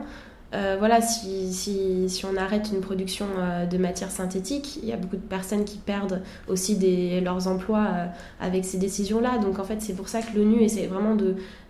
euh, 0.55 0.77
voilà, 0.79 1.01
si, 1.01 1.53
si, 1.53 2.25
on 2.27 2.37
arrête 2.37 2.71
une 2.73 2.81
production 2.81 3.27
euh, 3.38 3.65
de 3.65 3.79
matière 3.79 4.11
synthétique, 4.11 4.79
il 4.83 4.88
y 4.88 4.93
a 4.93 4.97
beaucoup 4.99 5.17
de 5.17 5.23
personnes 5.23 5.65
qui 5.65 5.79
perdent 5.79 6.21
aussi 6.47 6.79
leurs 7.23 7.49
emplois 7.49 7.87
euh, 7.95 8.07
avec 8.38 8.67
ces 8.67 8.77
décisions-là. 8.77 9.38
Donc 9.38 9.59
en 9.59 9.65
fait, 9.65 9.81
c'est 9.81 9.95
pour 9.95 10.09
ça 10.09 10.21
que 10.21 10.37
l'ONU 10.37 10.61
essaie 10.61 10.87
vraiment 10.87 11.17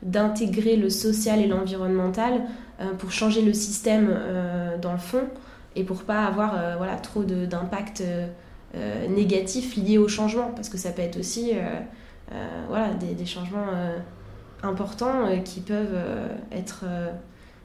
d'intégrer 0.03 0.77
le 0.77 0.90
social 0.90 1.40
et 1.40 1.47
l'environnemental 1.47 2.42
pour 2.99 3.12
changer 3.12 3.42
le 3.42 3.53
système 3.53 4.12
dans 4.81 4.92
le 4.92 4.99
fond 4.99 5.23
et 5.77 5.85
pour 5.85 6.03
pas 6.03 6.25
avoir 6.25 6.77
voilà, 6.79 6.97
trop 6.97 7.23
d'impact 7.23 8.03
négatif 9.09 9.77
lié 9.77 9.99
au 9.99 10.09
changement, 10.09 10.51
parce 10.57 10.68
que 10.68 10.79
ça 10.79 10.90
peut 10.90 11.03
être 11.03 11.18
aussi 11.18 11.53
voilà, 12.68 12.88
des 12.95 13.27
changements 13.27 13.68
importants 14.64 15.29
qui 15.45 15.61
peuvent 15.61 15.97
être 16.51 16.85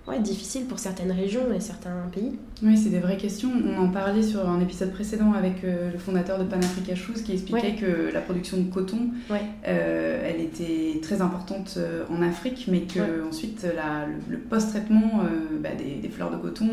ouais, 0.07 0.19
difficile 0.19 0.65
pour 0.65 0.79
certaines 0.79 1.11
régions 1.11 1.51
et 1.53 1.59
certains 1.59 2.09
pays. 2.11 2.37
Oui, 2.63 2.77
c'est 2.77 2.89
des 2.89 2.99
vraies 2.99 3.17
questions. 3.17 3.51
On 3.65 3.77
en 3.83 3.89
parlait 3.89 4.23
sur 4.23 4.47
un 4.47 4.59
épisode 4.61 4.91
précédent 4.91 5.33
avec 5.33 5.63
euh, 5.63 5.91
le 5.91 5.97
fondateur 5.97 6.39
de 6.39 6.43
Panafrica 6.43 6.95
Shoes 6.95 7.23
qui 7.25 7.33
expliquait 7.33 7.75
que 7.75 8.11
la 8.13 8.21
production 8.21 8.57
de 8.57 8.71
coton, 8.71 9.09
euh, 9.31 10.21
elle 10.23 10.41
était 10.41 10.99
très 11.01 11.21
importante 11.21 11.75
euh, 11.77 12.03
en 12.09 12.21
Afrique, 12.21 12.67
mais 12.69 12.81
que 12.81 13.27
ensuite 13.27 13.63
la, 13.75 14.07
le, 14.29 14.37
post-traitement 14.37 15.23
bah, 15.59 15.69
des, 15.77 15.95
des, 15.95 16.09
fleurs 16.09 16.31
de 16.31 16.37
coton, 16.37 16.69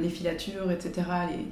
les 0.00 0.08
filatures, 0.08 0.70
etc., 0.70 1.06
les, 1.30 1.44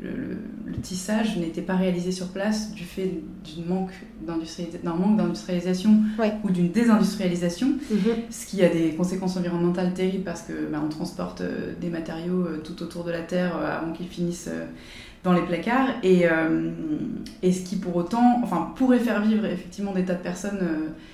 le, 0.00 0.36
tissage 0.82 1.36
n'était 1.38 1.62
pas 1.62 1.74
réalisé 1.74 2.12
sur 2.12 2.28
place 2.28 2.72
du 2.72 2.84
fait 2.84 3.10
d'un 3.46 4.94
manque 4.94 5.16
d'industrialisation 5.16 6.00
ou 6.44 6.50
d'une 6.50 6.70
désindustrialisation, 6.70 7.68
mhm. 7.90 7.98
ce 8.30 8.46
qui 8.46 8.62
a 8.62 8.68
des 8.68 8.90
conséquences 8.90 9.36
environnementales 9.36 9.94
terribles 9.94 10.22
parce 10.22 10.42
que 10.42 10.52
bah, 10.70 10.80
on 10.84 10.88
transporte 10.88 11.40
euh, 11.40 11.72
des 11.80 11.88
matériaux 11.88 12.44
euh, 12.44 12.62
tout 12.62 12.82
autour 12.82 13.04
de 13.04 13.10
la 13.10 13.22
Terre 13.22 13.56
euh, 13.56 13.78
avant 13.78 13.92
qu'ils 13.92 14.08
finissent 14.08 14.50
dans 15.26 15.32
les 15.32 15.42
placards 15.42 15.88
et, 16.04 16.28
euh, 16.28 16.70
et 17.42 17.52
ce 17.52 17.68
qui 17.68 17.74
pour 17.74 17.96
autant 17.96 18.40
enfin 18.44 18.72
pourrait 18.76 19.00
faire 19.00 19.20
vivre 19.20 19.44
effectivement 19.44 19.90
des 19.90 20.04
tas 20.04 20.14
de 20.14 20.22
personnes 20.22 20.60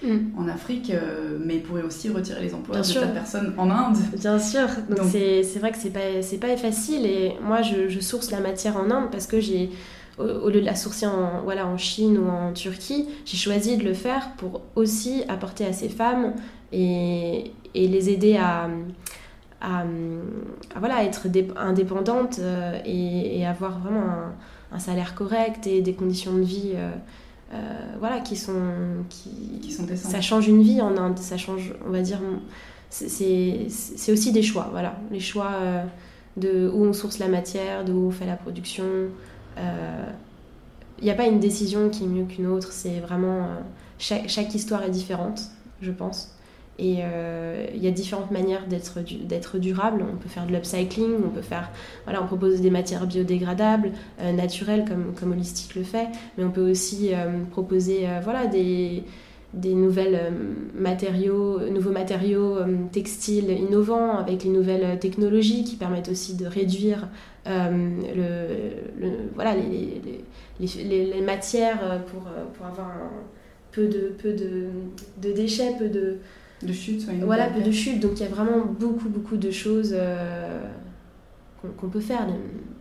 euh, 0.04 0.06
mm. 0.06 0.38
en 0.38 0.48
Afrique 0.48 0.90
euh, 0.90 1.38
mais 1.42 1.56
pourrait 1.56 1.82
aussi 1.82 2.10
retirer 2.10 2.42
les 2.42 2.54
emplois 2.54 2.78
de 2.78 2.92
tas 2.92 3.06
de 3.06 3.12
personnes 3.12 3.54
en 3.56 3.70
Inde. 3.70 3.96
Bien 4.18 4.38
sûr. 4.38 4.68
Donc 4.90 5.06
c'est 5.10 5.58
vrai 5.58 5.72
que 5.72 5.78
c'est 5.78 5.90
pas 5.90 6.20
c'est 6.20 6.36
pas 6.36 6.54
facile 6.58 7.06
et 7.06 7.32
moi 7.42 7.62
je, 7.62 7.88
je, 7.88 8.00
source 8.00 8.30
la 8.30 8.40
matière 8.40 8.76
en 8.76 8.90
Inde 8.90 9.08
parce 9.10 9.26
que 9.26 9.40
j'ai 9.40 9.70
au, 10.18 10.50
lieu 10.50 10.60
de 10.60 10.66
la 10.66 10.74
sourcer 10.74 11.06
en, 11.06 11.40
voilà, 11.42 11.66
en 11.66 11.78
Chine 11.78 12.18
ou 12.18 12.28
en 12.28 12.52
Turquie, 12.52 13.08
j'ai 13.24 13.38
choisi 13.38 13.78
de 13.78 13.84
le 13.84 13.94
faire 13.94 14.32
pour 14.36 14.60
aussi 14.76 15.22
apporter 15.26 15.64
à 15.64 15.72
ces 15.72 15.88
femmes 15.88 16.34
et, 16.70 17.50
et 17.74 17.88
les 17.88 18.10
aider 18.10 18.36
à, 18.36 18.68
à, 19.62 19.84
voilà, 20.76 21.04
être 21.04 21.26
indépendante 21.56 22.38
euh, 22.40 22.78
et, 22.84 23.46
avoir 23.46 23.78
vraiment 23.78 24.04
un, 24.72 24.78
salaire 24.78 25.14
correct 25.14 25.66
et 25.66 25.82
des 25.82 25.94
conditions 25.94 26.34
de 26.34 26.42
vie 26.42 26.72
euh, 26.74 26.90
euh, 27.54 27.58
voilà, 27.98 28.20
qui 28.20 28.36
sont, 28.36 28.60
qui, 29.08 29.70
sont 29.72 29.86
Ça 29.94 30.20
change 30.20 30.48
une 30.48 30.62
vie 30.62 30.80
en 30.80 30.96
Inde, 30.96 31.18
ça 31.18 31.36
change, 31.36 31.74
on 31.86 31.90
va 31.90 32.00
dire, 32.00 32.20
c'est 32.90 34.12
aussi 34.12 34.32
des 34.32 34.42
choix, 34.42 34.68
voilà, 34.72 34.96
les 35.10 35.20
choix 35.20 35.52
de 36.36 36.70
où 36.72 36.84
on 36.84 36.92
source 36.92 37.18
la 37.18 37.28
matière, 37.28 37.84
de 37.84 37.92
où 37.92 38.08
on 38.08 38.10
fait 38.10 38.26
la 38.26 38.36
production. 38.36 38.84
Il 39.58 41.04
n'y 41.04 41.10
a 41.10 41.14
pas 41.14 41.26
une 41.26 41.40
décision 41.40 41.90
qui 41.90 42.04
est 42.04 42.08
mieux 42.08 42.24
qu'une 42.24 42.46
autre, 42.46 42.72
c'est 42.72 43.00
vraiment. 43.00 43.46
chaque, 43.98 44.28
chaque, 44.28 44.54
histoire 44.54 44.82
est 44.82 44.90
différente, 44.90 45.42
je 45.82 45.90
pense. 45.90 46.34
Et 46.78 46.98
euh, 47.00 47.66
il 47.74 47.84
y 47.84 47.86
a 47.86 47.90
différentes 47.90 48.30
manières 48.30 48.66
d'être 48.66 49.58
durable. 49.58 50.04
On 50.10 50.16
peut 50.16 50.28
faire 50.28 50.46
de 50.46 50.52
l'upcycling, 50.52 51.16
on 51.24 51.28
peut 51.28 51.42
faire, 51.42 51.70
voilà, 52.04 52.22
on 52.22 52.26
propose 52.26 52.60
des 52.60 52.70
matières 52.70 53.06
biodégradables, 53.06 53.92
euh, 54.20 54.32
naturelles 54.32 54.84
comme, 54.88 55.12
comme 55.14 55.32
Holistic 55.32 55.74
le 55.74 55.82
fait, 55.82 56.08
mais 56.36 56.44
on 56.44 56.50
peut 56.50 56.70
aussi 56.70 57.10
euh, 57.12 57.44
proposer, 57.50 58.06
voilà, 58.24 58.46
des, 58.46 59.04
des 59.52 59.74
nouvelles 59.74 60.32
matériaux, 60.74 61.60
nouveaux 61.70 61.92
matériaux 61.92 62.56
textiles 62.90 63.50
innovants 63.50 64.16
avec 64.16 64.44
les 64.44 64.50
nouvelles 64.50 64.98
technologies 64.98 65.64
qui 65.64 65.76
permettent 65.76 66.08
aussi 66.08 66.34
de 66.36 66.46
réduire 66.46 67.08
le, 67.46 68.40
voilà, 69.34 69.54
les, 69.54 70.00
les, 70.58 71.20
matières 71.20 72.02
pour, 72.06 72.22
pour 72.54 72.66
avoir 72.66 72.92
peu, 73.72 73.88
de, 73.88 74.12
peu 74.22 74.32
de, 74.32 74.68
de 75.20 75.32
déchets, 75.32 75.74
peu 75.78 75.88
de 75.88 76.18
de 76.66 76.72
chute, 76.72 77.06
Voilà, 77.24 77.48
peu 77.48 77.60
de 77.60 77.70
chute. 77.70 78.00
Donc 78.00 78.12
il 78.16 78.22
y 78.22 78.26
a 78.26 78.28
vraiment 78.28 78.64
beaucoup, 78.64 79.08
beaucoup 79.08 79.36
de 79.36 79.50
choses 79.50 79.94
euh, 79.94 80.60
qu'on 81.76 81.88
peut 81.88 82.00
faire. 82.00 82.26
Les 82.26 82.34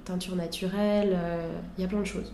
teintures 0.05 0.35
naturelles, 0.35 1.13
euh, 1.13 1.51
il 1.77 1.81
y 1.81 1.85
a 1.85 1.87
plein 1.87 1.99
de 2.01 2.05
choses. 2.05 2.33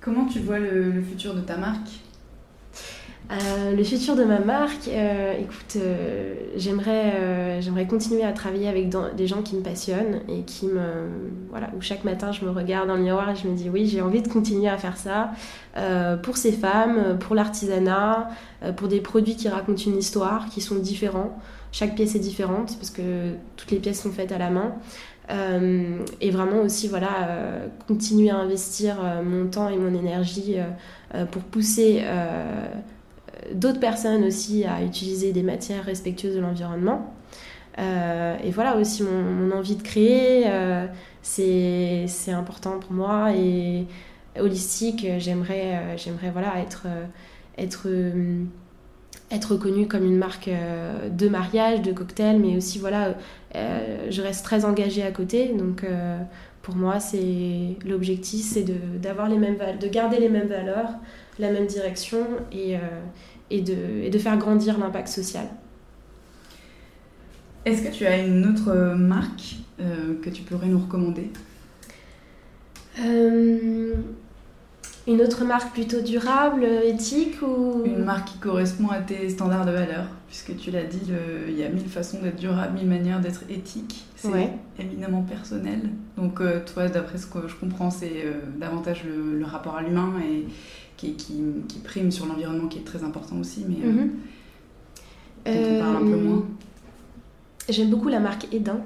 Comment 0.00 0.26
tu 0.26 0.40
vois 0.40 0.58
le 0.58 1.02
futur 1.02 1.34
de 1.34 1.40
ta 1.40 1.56
marque? 1.56 1.88
Euh, 3.30 3.76
le 3.76 3.84
futur 3.84 4.16
de 4.16 4.24
ma 4.24 4.38
marque, 4.38 4.88
euh, 4.88 5.34
écoute, 5.38 5.76
euh, 5.76 6.34
j'aimerais, 6.56 7.60
j'aimerais 7.60 7.86
continuer 7.86 8.24
à 8.24 8.32
travailler 8.32 8.68
avec 8.68 8.88
des 9.16 9.26
gens 9.26 9.42
qui 9.42 9.54
me 9.54 9.60
passionnent 9.60 10.20
et 10.28 10.42
qui 10.42 10.66
me, 10.66 11.08
voilà, 11.50 11.68
où 11.76 11.82
chaque 11.82 12.04
matin 12.04 12.32
je 12.32 12.44
me 12.46 12.50
regarde 12.50 12.88
dans 12.88 12.96
le 12.96 13.02
miroir 13.02 13.28
et 13.30 13.36
je 13.36 13.46
me 13.46 13.54
dis 13.54 13.68
oui, 13.68 13.86
j'ai 13.86 14.00
envie 14.00 14.22
de 14.22 14.28
continuer 14.28 14.68
à 14.68 14.78
faire 14.78 14.96
ça 14.96 15.32
pour 16.22 16.36
ces 16.36 16.52
femmes, 16.52 17.18
pour 17.18 17.34
l'artisanat, 17.34 18.30
pour 18.76 18.88
des 18.88 19.00
produits 19.00 19.36
qui 19.36 19.48
racontent 19.48 19.82
une 19.86 19.98
histoire, 19.98 20.48
qui 20.48 20.60
sont 20.60 20.76
différents. 20.76 21.38
Chaque 21.70 21.94
pièce 21.94 22.14
est 22.14 22.20
différente 22.20 22.76
parce 22.78 22.90
que 22.90 23.34
toutes 23.56 23.70
les 23.70 23.78
pièces 23.78 24.02
sont 24.02 24.10
faites 24.10 24.32
à 24.32 24.38
la 24.38 24.50
main. 24.50 24.74
et 26.20 26.30
vraiment 26.30 26.62
aussi 26.62 26.88
voilà 26.88 27.28
continuer 27.86 28.30
à 28.30 28.36
investir 28.36 28.96
mon 29.22 29.46
temps 29.48 29.68
et 29.68 29.76
mon 29.76 29.94
énergie 29.94 30.56
pour 31.30 31.42
pousser 31.42 32.02
d'autres 33.52 33.80
personnes 33.80 34.24
aussi 34.24 34.64
à 34.64 34.82
utiliser 34.82 35.32
des 35.32 35.42
matières 35.42 35.84
respectueuses 35.84 36.34
de 36.34 36.40
l'environnement. 36.40 37.14
Euh, 37.78 38.36
et 38.42 38.50
voilà 38.50 38.76
aussi 38.76 39.02
mon, 39.02 39.52
envie 39.52 39.76
de 39.76 39.82
créer, 39.82 40.44
euh, 40.46 40.86
c'est 41.22 42.32
important 42.32 42.78
pour 42.78 42.92
moi. 42.92 43.32
Et 43.34 43.86
holistique, 44.38 45.06
j'aimerais 45.18 45.76
euh, 45.76 45.96
j'aimerais 45.96 46.30
voilà, 46.30 46.58
être, 46.60 46.86
être, 47.56 47.88
être 49.30 49.52
reconnue 49.52 49.86
comme 49.86 50.04
une 50.04 50.18
marque 50.18 50.50
de 51.10 51.28
mariage, 51.28 51.82
de 51.82 51.92
cocktail, 51.92 52.40
mais 52.40 52.56
aussi 52.56 52.78
voilà, 52.78 53.14
je 53.54 54.22
reste 54.22 54.44
très 54.44 54.64
engagée 54.64 55.02
à 55.02 55.12
côté. 55.12 55.52
Donc 55.52 55.84
pour 56.62 56.74
moi, 56.74 56.98
l'objectif, 57.86 58.44
c'est 58.44 58.64
de, 58.64 58.74
de 58.74 59.88
garder 59.88 60.18
les 60.18 60.28
mêmes 60.28 60.48
valeurs, 60.48 60.90
la 61.38 61.50
même 61.50 61.66
direction 61.66 62.26
et, 62.52 62.76
et 63.50 63.60
de, 63.60 63.76
et 64.02 64.10
de 64.10 64.18
faire 64.18 64.36
grandir 64.38 64.78
l'impact 64.78 65.08
social. 65.08 65.46
Est-ce 67.64 67.82
que 67.82 67.92
tu 67.92 68.06
as 68.06 68.18
une 68.18 68.46
autre 68.46 68.94
marque 68.96 69.56
euh, 69.80 70.14
que 70.22 70.30
tu 70.30 70.42
pourrais 70.42 70.68
nous 70.68 70.78
recommander? 70.78 71.30
Euh, 73.00 73.92
Une 75.06 75.20
autre 75.22 75.44
marque 75.44 75.72
plutôt 75.72 76.00
durable, 76.00 76.64
éthique 76.64 77.40
ou? 77.42 77.82
Une 77.84 78.04
marque 78.04 78.28
qui 78.28 78.38
correspond 78.38 78.88
à 78.88 79.00
tes 79.00 79.28
standards 79.28 79.66
de 79.66 79.72
valeur, 79.72 80.06
puisque 80.28 80.56
tu 80.56 80.70
l'as 80.70 80.84
dit, 80.84 81.00
il 81.48 81.58
y 81.58 81.64
a 81.64 81.68
mille 81.68 81.88
façons 81.88 82.20
d'être 82.22 82.36
durable, 82.36 82.74
mille 82.74 82.88
manières 82.88 83.20
d'être 83.20 83.42
éthique. 83.48 84.04
C'est 84.14 84.30
éminemment 84.78 85.22
personnel. 85.22 85.90
Donc 86.16 86.40
euh, 86.40 86.60
toi, 86.64 86.88
d'après 86.88 87.18
ce 87.18 87.26
que 87.26 87.46
je 87.46 87.54
comprends, 87.54 87.90
c'est 87.90 88.24
euh, 88.24 88.40
davantage 88.58 89.04
le, 89.04 89.44
rapport 89.44 89.76
à 89.76 89.82
l'humain 89.82 90.14
et 90.20 90.44
qui, 90.96 91.14
qui, 91.14 91.78
prime 91.84 92.10
sur 92.10 92.26
l'environnement, 92.26 92.66
qui 92.66 92.78
est 92.78 92.84
très 92.84 93.04
important 93.04 93.36
aussi, 93.38 93.64
mais 93.68 93.86
euh, 93.86 93.92
mhm. 93.92 94.10
on 95.46 95.80
parle 95.80 95.96
un 95.96 96.10
peu 96.10 96.16
moins. 96.16 96.44
J'aime 97.68 97.90
beaucoup 97.90 98.08
la 98.08 98.20
marque 98.20 98.52
Edin. 98.52 98.80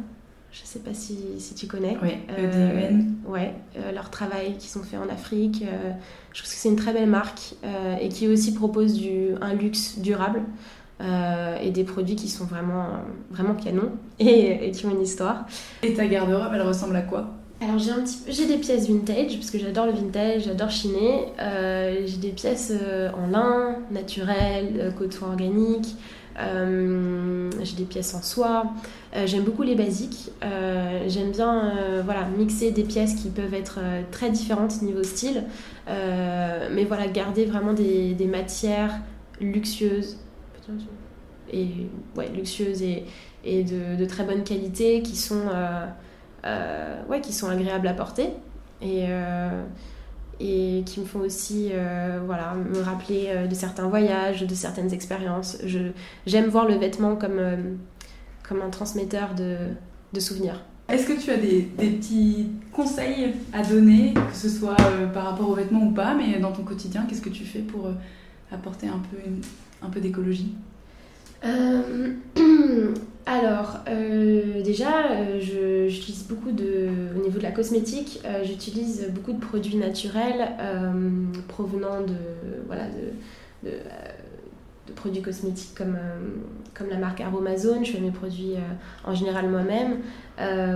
Je 0.52 0.60
ne 0.60 0.66
sais 0.66 0.80
pas 0.80 0.92
si, 0.92 1.16
si, 1.38 1.54
tu 1.54 1.66
connais. 1.66 1.96
Oui, 2.02 2.10
euh, 2.38 2.90
Ouais, 3.26 3.54
euh, 3.78 3.90
leur 3.90 4.10
travail 4.10 4.58
qui 4.58 4.68
sont 4.68 4.82
faits 4.82 5.00
en 5.00 5.08
Afrique. 5.10 5.62
Euh, 5.62 5.92
je 6.34 6.40
trouve 6.40 6.52
que 6.52 6.58
c'est 6.58 6.68
une 6.68 6.76
très 6.76 6.92
belle 6.92 7.08
marque 7.08 7.54
et 8.00 8.08
qui 8.10 8.28
aussi 8.28 8.52
propose 8.52 8.92
du, 8.92 9.28
un 9.40 9.54
luxe 9.54 9.98
durable 9.98 10.42
et 11.60 11.70
des 11.70 11.84
produits 11.84 12.16
qui 12.16 12.28
sont 12.28 12.44
vraiment, 12.44 12.86
vraiment 13.30 13.54
canons 13.54 13.90
et, 14.18 14.70
qui 14.70 14.86
ont 14.86 14.90
une 14.90 15.02
histoire. 15.02 15.46
Et 15.82 15.94
ta 15.94 16.06
garde-robe, 16.06 16.52
elle 16.54 16.62
ressemble 16.62 16.96
à 16.96 17.02
quoi? 17.02 17.30
Alors 17.60 17.78
j'ai 17.78 17.92
un 17.92 18.00
petit 18.00 18.18
j'ai 18.26 18.46
des 18.46 18.58
pièces 18.58 18.88
vintage 18.88 19.36
parce 19.36 19.52
que 19.52 19.58
j'adore 19.58 19.86
le 19.86 19.92
vintage, 19.92 20.44
j'adore 20.44 20.70
chiner. 20.70 21.26
j'ai 21.38 22.16
des 22.18 22.30
pièces 22.30 22.72
en 23.16 23.30
lin, 23.30 23.76
naturel, 23.90 24.92
coton 24.98 25.26
organique. 25.26 25.94
Euh, 26.38 27.50
j'ai 27.62 27.76
des 27.76 27.84
pièces 27.84 28.14
en 28.14 28.22
soie. 28.22 28.64
Euh, 29.14 29.26
j'aime 29.26 29.42
beaucoup 29.42 29.62
les 29.62 29.74
basiques. 29.74 30.30
Euh, 30.42 31.04
j'aime 31.08 31.30
bien 31.30 31.72
voilà, 32.04 32.26
mixer 32.36 32.70
des 32.70 32.84
pièces 32.84 33.14
qui 33.14 33.28
peuvent 33.28 33.54
être 33.54 33.78
très 34.10 34.30
différentes 34.30 34.82
niveau 34.82 35.02
style. 35.02 35.44
mais 35.86 36.84
voilà, 36.84 37.06
garder 37.08 37.44
vraiment 37.44 37.72
des, 37.72 38.14
des 38.14 38.26
matières 38.26 38.94
luxueuses. 39.40 40.18
Et, 41.52 41.68
ouais, 42.16 42.28
luxueuses 42.28 42.82
et, 42.82 43.04
et 43.44 43.64
de, 43.64 44.04
très 44.06 44.24
bonne 44.24 44.44
qualité 44.44 45.02
qui 45.02 45.16
sont, 45.16 45.48
ouais, 47.08 47.20
qui 47.20 47.32
sont 47.32 47.48
agréables 47.48 47.88
à 47.88 47.94
porter. 47.94 48.30
Et 48.80 49.06
et 50.42 50.82
qui 50.84 51.00
me 51.00 51.04
font 51.04 51.20
aussi 51.20 51.68
euh, 51.72 52.20
voilà, 52.26 52.54
me 52.54 52.80
rappeler 52.80 53.26
euh, 53.28 53.46
de 53.46 53.54
certains 53.54 53.86
voyages, 53.88 54.42
de 54.42 54.54
certaines 54.54 54.92
expériences. 54.92 55.58
J'aime 56.26 56.48
voir 56.48 56.66
le 56.66 56.74
vêtement 56.74 57.14
comme, 57.14 57.38
euh, 57.38 57.56
comme 58.46 58.60
un 58.60 58.70
transmetteur 58.70 59.34
de, 59.34 59.56
de 60.12 60.20
souvenirs. 60.20 60.64
Est-ce 60.88 61.06
que 61.06 61.18
tu 61.18 61.30
as 61.30 61.36
des, 61.36 61.62
des, 61.78 61.90
petits 61.90 62.50
conseils 62.72 63.34
à 63.52 63.62
donner, 63.62 64.14
que 64.14 64.36
ce 64.36 64.48
soit 64.48 64.76
par 65.14 65.24
rapport 65.24 65.48
aux 65.48 65.54
vêtements 65.54 65.84
ou 65.84 65.92
pas, 65.92 66.14
mais 66.14 66.38
dans 66.40 66.52
ton 66.52 66.64
quotidien, 66.64 67.06
qu'est-ce 67.08 67.22
que 67.22 67.30
tu 67.30 67.44
fais 67.44 67.60
pour 67.60 67.88
apporter 68.50 68.88
un 68.88 68.98
peu, 68.98 69.16
un 69.82 69.90
peu 69.90 70.00
d'écologie 70.00 70.54
Alors, 73.26 73.78
euh, 73.88 74.62
déjà, 74.62 75.10
euh, 75.10 75.38
j'utilise 75.40 76.24
beaucoup 76.28 76.50
de. 76.50 76.88
Au 77.16 77.22
niveau 77.22 77.38
de 77.38 77.42
la 77.42 77.52
cosmétique, 77.52 78.20
euh, 78.24 78.42
j'utilise 78.44 79.08
beaucoup 79.10 79.32
de 79.32 79.40
produits 79.40 79.76
naturels 79.76 80.48
provenant 81.48 82.00
de. 82.00 82.16
Voilà, 82.66 82.84
de, 83.64 83.70
produits 84.96 85.22
cosmétiques 85.22 85.74
comme, 85.74 85.96
la 86.90 86.96
marque 86.96 87.20
Aromazone. 87.20 87.84
Je 87.84 87.92
fais 87.92 88.00
mes 88.00 88.10
produits 88.10 88.54
en 89.04 89.14
général 89.14 89.48
moi-même. 89.48 89.98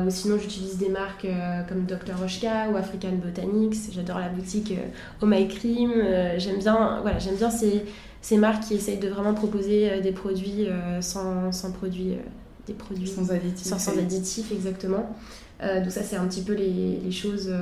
ou 0.07 0.11
sinon, 0.11 0.39
j'utilise 0.39 0.79
des 0.79 0.89
marques 0.89 1.27
comme 1.69 1.85
Dr. 1.85 2.17
Rochka 2.17 2.71
ou 2.71 2.77
African 2.77 3.13
Botanics. 3.23 3.93
J'adore 3.93 4.21
la 4.21 4.29
boutique 4.29 4.73
Oh 5.21 5.27
Cream. 5.27 5.93
j'aime 6.39 6.59
bien, 6.59 7.01
voilà, 7.03 7.19
j'aime 7.19 7.35
bien 7.35 7.51
ces 7.51 7.85
ces 8.27 8.39
marques 8.39 8.65
qui 8.65 8.75
essayent 8.75 8.99
de 8.99 9.09
vraiment 9.09 9.35
proposer 9.35 9.89
euh, 9.89 10.01
des 10.01 10.11
produits 10.11 10.67
euh, 10.67 11.01
sans, 11.01 11.53
sans 11.53 11.71
produits, 11.71 12.15
euh, 12.15 12.23
des 12.67 12.73
produits 12.73 13.07
sans 13.07 13.31
additifs. 13.31 13.69
Sans, 13.69 13.97
additifs, 13.97 14.51
exactement. 14.51 15.15
donc 15.63 15.93
ça, 15.93 16.03
c'est 16.03 16.17
un 16.17 16.27
petit 16.27 16.43
peu 16.43 16.53
les, 16.53 16.99
les 17.05 17.13
choses 17.13 17.55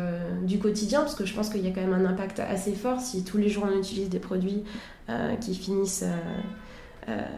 du 0.42 0.58
quotidien, 0.58 1.00
parce 1.00 1.14
que 1.14 1.26
je 1.26 1.34
pense 1.34 1.50
qu'il 1.50 1.62
y 1.62 1.68
a 1.68 1.70
quand 1.70 1.82
même 1.82 1.92
un 1.92 2.06
impact 2.06 2.40
assez 2.40 2.72
fort 2.72 2.98
si 2.98 3.24
tous 3.24 3.36
les 3.36 3.50
jours 3.50 3.66
on 3.70 3.78
utilise 3.78 4.08
des 4.08 4.18
produits 4.18 4.64
qui 5.42 5.54
finissent... 5.54 6.06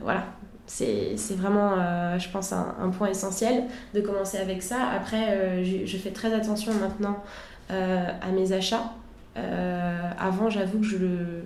voilà, 0.02 0.24
c'est 0.66 1.16
vraiment, 1.36 1.74
je 2.18 2.28
pense, 2.30 2.52
un, 2.52 2.76
un, 2.80 2.90
point 2.90 3.08
essentiel 3.08 3.64
de 3.92 4.00
commencer 4.00 4.38
avec 4.38 4.62
ça. 4.62 4.88
Après, 4.94 5.64
je, 5.64 5.84
je, 5.84 5.96
fais 5.98 6.12
très 6.12 6.32
attention 6.32 6.72
maintenant 6.74 7.22
à 7.68 8.30
mes 8.32 8.52
achats. 8.52 8.92
avant, 9.34 10.48
j'avoue 10.48 10.78
que 10.78 10.86
je 10.86 10.96
le 10.96 11.42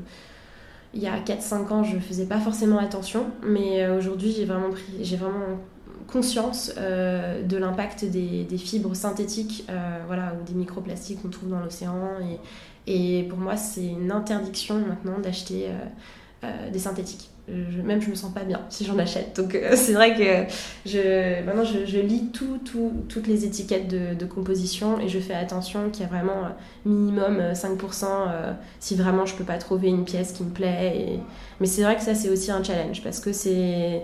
il 0.94 1.02
y 1.02 1.06
a 1.06 1.18
4-5 1.20 1.72
ans, 1.72 1.84
je 1.84 1.96
ne 1.96 2.00
faisais 2.00 2.26
pas 2.26 2.40
forcément 2.40 2.78
attention, 2.78 3.26
mais 3.42 3.82
euh, 3.82 3.96
aujourd'hui, 3.96 4.32
j'ai 4.32 4.44
vraiment, 4.44 4.70
vraiment 5.16 5.58
conscience 6.08 6.72
euh, 6.78 7.42
de 7.42 7.56
l'impact 7.56 8.04
des, 8.04 8.46
fibres 8.58 8.94
synthétiques 8.94 9.64
euh, 9.70 10.00
voilà, 10.06 10.34
ou 10.34 10.44
des 10.44 10.54
microplastiques 10.54 11.22
qu'on 11.22 11.28
trouve 11.28 11.50
dans 11.50 11.60
l'océan. 11.60 11.94
Et, 12.86 13.24
pour 13.28 13.38
moi, 13.38 13.56
c'est 13.56 13.86
une 13.86 14.10
interdiction 14.10 14.74
maintenant 14.78 15.20
d'acheter 15.20 15.68
des 16.72 16.78
synthétiques 16.78 17.30
même 17.84 18.00
je 18.00 18.10
me 18.10 18.14
sens 18.14 18.32
pas 18.32 18.44
bien 18.44 18.60
si 18.68 18.84
j'en 18.84 18.98
achète. 18.98 19.36
Donc 19.36 19.54
euh, 19.54 19.74
c'est 19.76 19.92
vrai 19.92 20.14
que 20.14 20.52
je, 20.86 21.42
maintenant 21.44 21.64
je, 21.64 21.98
lis 21.98 22.30
tout, 22.32 22.58
tout, 22.64 22.92
toutes 23.08 23.26
les 23.26 23.44
étiquettes 23.44 23.88
de, 23.88 24.24
composition 24.26 25.00
et 25.00 25.08
je 25.08 25.18
fais 25.18 25.34
attention 25.34 25.90
qu'il 25.90 26.02
y 26.02 26.04
a 26.04 26.08
vraiment 26.08 26.44
euh, 26.44 26.48
minimum 26.84 27.40
5% 27.52 28.04
euh, 28.04 28.52
si 28.78 28.94
vraiment 28.94 29.26
je 29.26 29.34
peux 29.34 29.44
pas 29.44 29.58
trouver 29.58 29.88
une 29.88 30.04
pièce 30.04 30.32
qui 30.32 30.44
me 30.44 30.50
plaît. 30.50 31.18
Mais 31.60 31.66
c'est 31.66 31.82
vrai 31.82 31.96
que 31.96 32.02
ça 32.02 32.14
c'est 32.14 32.28
aussi 32.28 32.50
un 32.50 32.62
challenge 32.62 33.02
parce 33.02 33.20
que 33.20 33.32
c'est 33.32 34.02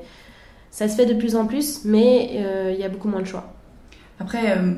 ça 0.71 0.89
se 0.89 0.97
fait 0.97 1.07
de 1.07 1.15
plus 1.15 1.37
en 1.37 1.47
plus 1.47 1.85
mais 1.85 2.73
il 2.73 2.81
y 2.81 2.85
a 2.85 2.89
beaucoup 2.89 3.09
moins 3.09 3.23
de 3.23 3.27
choix. 3.27 3.56
Après, 4.19 4.57
euh, 4.57 4.73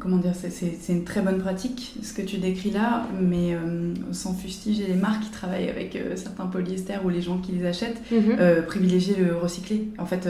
comment 0.00 0.16
dire, 0.16 0.32
c'est 0.34 0.92
une 0.92 1.04
très 1.04 1.20
bonne 1.20 1.38
pratique 1.38 1.94
ce 2.02 2.14
que 2.14 2.22
tu 2.22 2.38
décris 2.38 2.70
là, 2.70 3.06
mais 3.20 3.54
euh, 3.54 3.92
sans 4.12 4.32
fustiger 4.32 4.86
les 4.86 4.94
marques 4.94 5.24
qui 5.24 5.30
travaillent 5.30 5.68
avec 5.68 5.94
euh, 5.94 6.16
certains 6.16 6.46
polyesters 6.46 7.04
ou 7.04 7.10
les 7.10 7.20
gens 7.20 7.38
qui 7.38 7.52
les 7.52 7.66
achètent, 7.66 8.00
mhm. 8.10 8.62
privilégier 8.66 9.14
le 9.16 9.36
recyclé. 9.36 9.88
En 9.98 10.06
fait, 10.06 10.26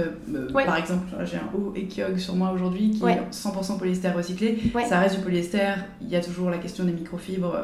par 0.52 0.76
exemple, 0.76 1.06
j'ai 1.24 1.36
un 1.36 1.56
haut 1.56 1.72
Ekiog 1.76 2.18
sur 2.18 2.34
moi 2.34 2.52
aujourd'hui 2.52 2.90
qui 2.90 3.04
est 3.04 3.20
100% 3.30 3.78
polyester 3.78 4.08
recyclé. 4.10 4.58
Ça 4.88 4.98
reste 4.98 5.16
du 5.16 5.22
polyester, 5.22 5.74
il 6.00 6.08
y 6.08 6.16
a 6.16 6.20
toujours 6.20 6.50
la 6.50 6.58
question 6.58 6.84
des 6.84 6.92
microfibres 6.92 7.56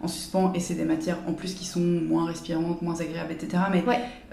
en 0.00 0.08
suspens 0.08 0.52
et 0.54 0.60
c'est 0.60 0.74
des 0.74 0.84
matières 0.84 1.18
en 1.26 1.32
plus 1.32 1.54
qui 1.54 1.64
sont 1.64 1.80
moins 1.80 2.26
respirantes, 2.26 2.82
moins 2.82 3.00
agréables, 3.00 3.32
etc. 3.32 3.62
Mais 3.72 3.84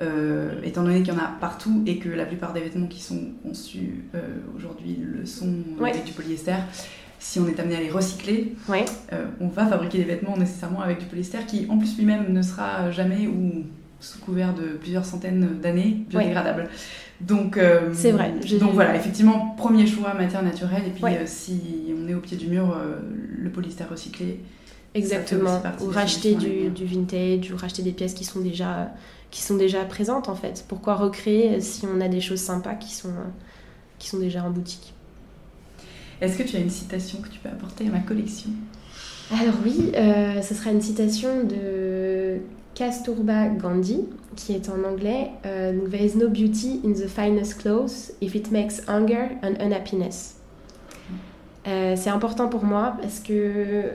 euh, 0.01 0.61
étant 0.63 0.83
donné 0.83 1.01
qu'il 1.01 1.13
y 1.13 1.17
en 1.17 1.19
a 1.19 1.27
partout 1.39 1.83
et 1.85 1.97
que 1.97 2.09
la 2.09 2.25
plupart 2.25 2.53
des 2.53 2.61
vêtements 2.61 2.87
qui 2.87 3.01
sont 3.01 3.31
conçus 3.43 4.05
euh, 4.15 4.19
aujourd'hui 4.55 4.99
le 5.01 5.25
sont 5.25 5.53
avec 5.81 6.03
du 6.03 6.11
polyester, 6.11 6.55
si 7.19 7.39
on 7.39 7.47
est 7.47 7.59
amené 7.59 7.77
à 7.77 7.79
les 7.79 7.89
recycler, 7.89 8.55
euh, 8.69 9.25
on 9.39 9.47
va 9.47 9.65
fabriquer 9.65 9.99
des 9.99 10.03
vêtements 10.03 10.35
nécessairement 10.35 10.81
avec 10.81 10.99
du 10.99 11.05
polyester 11.05 11.39
qui 11.47 11.67
en 11.69 11.77
plus 11.77 11.97
lui-même 11.97 12.33
ne 12.33 12.41
sera 12.41 12.91
jamais 12.91 13.27
ou 13.27 13.63
sous 14.01 14.19
couvert 14.19 14.53
de 14.53 14.73
plusieurs 14.73 15.05
centaines 15.05 15.61
d'années 15.61 16.03
biodégradable. 16.09 16.67
Donc, 17.21 17.57
c'est 17.93 18.11
vrai. 18.11 18.33
Donc 18.59 18.73
voilà, 18.73 18.97
effectivement, 18.97 19.55
premier 19.57 19.87
choix 19.87 20.13
matière 20.13 20.43
naturelle 20.43 20.83
et 20.85 20.89
puis 20.89 21.05
si 21.25 21.61
on 21.97 22.09
est 22.09 22.13
au 22.13 22.19
pied 22.19 22.35
du 22.35 22.47
mur, 22.47 22.77
le 23.37 23.49
polyester 23.49 23.85
recyclé 23.85 24.41
Exactement. 24.95 25.61
Ou 25.81 25.87
racheter 25.87 26.35
du, 26.35 26.69
du, 26.69 26.85
vintage, 26.85 27.51
ou 27.51 27.57
racheter 27.57 27.81
des 27.81 27.91
pièces 27.91 28.13
qui 28.13 28.25
sont 28.25 28.39
déjà 28.39 28.91
qui 29.31 29.41
sont 29.41 29.55
déjà 29.55 29.83
présentes 29.83 30.29
en 30.29 30.35
fait. 30.35 30.63
Pourquoi 30.67 30.93
recréer 30.95 31.59
si 31.59 31.87
on 31.87 31.99
a 32.01 32.07
des 32.07 32.21
choses 32.21 32.39
sympas 32.39 32.75
qui 32.75 32.93
sont 32.93 33.13
qui 33.97 34.07
sont 34.09 34.19
déjà 34.19 34.43
en 34.43 34.51
boutique? 34.51 34.93
Est-ce 36.21 36.37
que 36.37 36.43
tu 36.43 36.55
as 36.55 36.59
une 36.59 36.69
citation 36.69 37.19
que 37.19 37.29
tu 37.29 37.39
peux 37.39 37.49
apporter 37.49 37.87
à 37.87 37.89
ma 37.89 37.99
collection? 37.99 38.51
Alors 39.31 39.55
oui, 39.65 39.91
euh, 39.95 40.41
ce 40.41 40.53
sera 40.53 40.71
une 40.71 40.81
citation 40.81 41.43
de 41.43 42.37
Kasturba 42.75 43.47
Gandhi, 43.47 44.01
qui 44.35 44.53
est 44.53 44.69
en 44.69 44.83
anglais. 44.83 45.31
Euh, 45.45 45.87
There 45.89 46.03
is 46.03 46.15
no 46.15 46.29
beauty 46.29 46.81
in 46.85 46.93
the 46.93 47.07
finest 47.07 47.59
clothes 47.59 48.13
if 48.21 48.35
it 48.35 48.51
makes 48.51 48.81
hunger 48.87 49.29
and 49.41 49.55
unhappiness. 49.59 50.35
Euh, 51.65 51.95
c'est 51.95 52.09
important 52.09 52.49
pour 52.49 52.63
moi 52.65 52.95
parce 53.01 53.19
que 53.19 53.85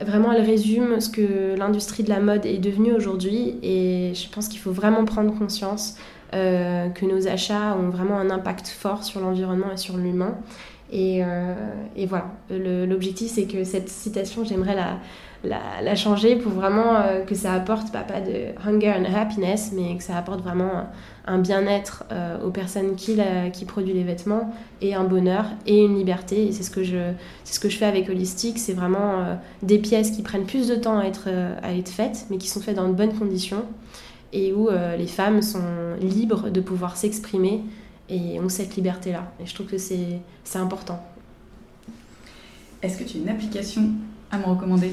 Vraiment, 0.00 0.32
elle 0.32 0.44
résume 0.44 1.00
ce 1.00 1.10
que 1.10 1.56
l'industrie 1.56 2.02
de 2.02 2.08
la 2.08 2.20
mode 2.20 2.46
est 2.46 2.58
devenue 2.58 2.92
aujourd'hui 2.92 3.58
et 3.62 4.12
je 4.14 4.30
pense 4.30 4.48
qu'il 4.48 4.58
faut 4.58 4.72
vraiment 4.72 5.04
prendre 5.04 5.36
conscience 5.36 5.96
euh, 6.32 6.88
que 6.88 7.04
nos 7.04 7.28
achats 7.28 7.76
ont 7.76 7.90
vraiment 7.90 8.18
un 8.18 8.30
impact 8.30 8.68
fort 8.68 9.04
sur 9.04 9.20
l'environnement 9.20 9.72
et 9.72 9.76
sur 9.76 9.96
l'humain. 9.98 10.38
Et, 10.92 11.22
et 11.94 12.06
voilà, 12.06 12.32
l'objectif 12.50 13.30
c'est 13.30 13.44
que 13.44 13.62
cette 13.62 13.88
citation, 13.88 14.44
j'aimerais 14.44 14.76
la, 15.44 15.94
changer 15.94 16.34
pour 16.34 16.50
vraiment 16.50 17.00
que 17.28 17.36
ça 17.36 17.52
apporte 17.52 17.92
bah, 17.92 18.02
pas 18.02 18.20
de 18.20 18.48
hunger 18.66 18.94
and 18.98 19.04
happiness, 19.14 19.70
mais 19.72 19.96
que 19.96 20.02
ça 20.02 20.16
apporte 20.16 20.40
vraiment 20.40 20.88
un 21.26 21.38
bien-être 21.38 22.04
aux 22.44 22.50
personnes 22.50 22.96
qui, 22.96 23.14
la, 23.14 23.50
qui 23.50 23.64
produisent 23.64 23.94
les 23.94 24.04
vêtements 24.04 24.52
et 24.80 24.94
un 24.94 25.04
bonheur 25.04 25.46
et 25.66 25.84
une 25.84 25.96
liberté. 25.96 26.46
Et 26.46 26.52
c'est 26.52 26.62
ce 26.62 26.70
que 26.70 26.82
je, 26.82 27.12
c'est 27.44 27.54
ce 27.54 27.60
que 27.60 27.68
je 27.68 27.76
fais 27.76 27.84
avec 27.84 28.08
Holistic, 28.08 28.58
c'est 28.58 28.72
vraiment 28.72 29.38
des 29.62 29.78
pièces 29.78 30.10
qui 30.10 30.22
prennent 30.22 30.46
plus 30.46 30.68
de 30.68 30.74
temps 30.74 30.98
à 30.98 31.04
être, 31.04 31.28
à 31.62 31.74
être 31.74 31.90
faites, 31.90 32.26
mais 32.30 32.38
qui 32.38 32.48
sont 32.48 32.60
faites 32.60 32.76
dans 32.76 32.88
de 32.88 32.94
bonnes 32.94 33.16
conditions 33.16 33.64
et 34.32 34.52
où 34.52 34.68
euh, 34.68 34.96
les 34.96 35.06
femmes 35.06 35.42
sont 35.42 35.62
libres 36.00 36.50
de 36.50 36.60
pouvoir 36.60 36.96
s'exprimer 36.96 37.62
et 38.08 38.40
ont 38.40 38.48
cette 38.48 38.76
liberté-là. 38.76 39.32
Et 39.40 39.46
je 39.46 39.54
trouve 39.54 39.66
que 39.66 39.78
c'est 39.78 40.20
important. 40.54 41.04
Est-ce 42.82 42.98
que 42.98 43.04
tu 43.04 43.18
as 43.18 43.20
une 43.20 43.28
application 43.28 43.82
à 44.30 44.38
me 44.38 44.44
recommander? 44.44 44.92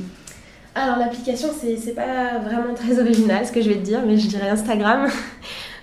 Alors 0.76 0.98
l'application, 0.98 1.50
c'est 1.60 1.96
pas 1.96 2.38
vraiment 2.40 2.74
très 2.76 3.00
original 3.00 3.46
ce 3.46 3.52
que 3.52 3.62
je 3.62 3.70
vais 3.70 3.78
te 3.78 3.84
dire, 3.86 4.02
mais 4.06 4.18
je 4.18 4.28
dirais 4.28 4.50
Instagram. 4.50 5.10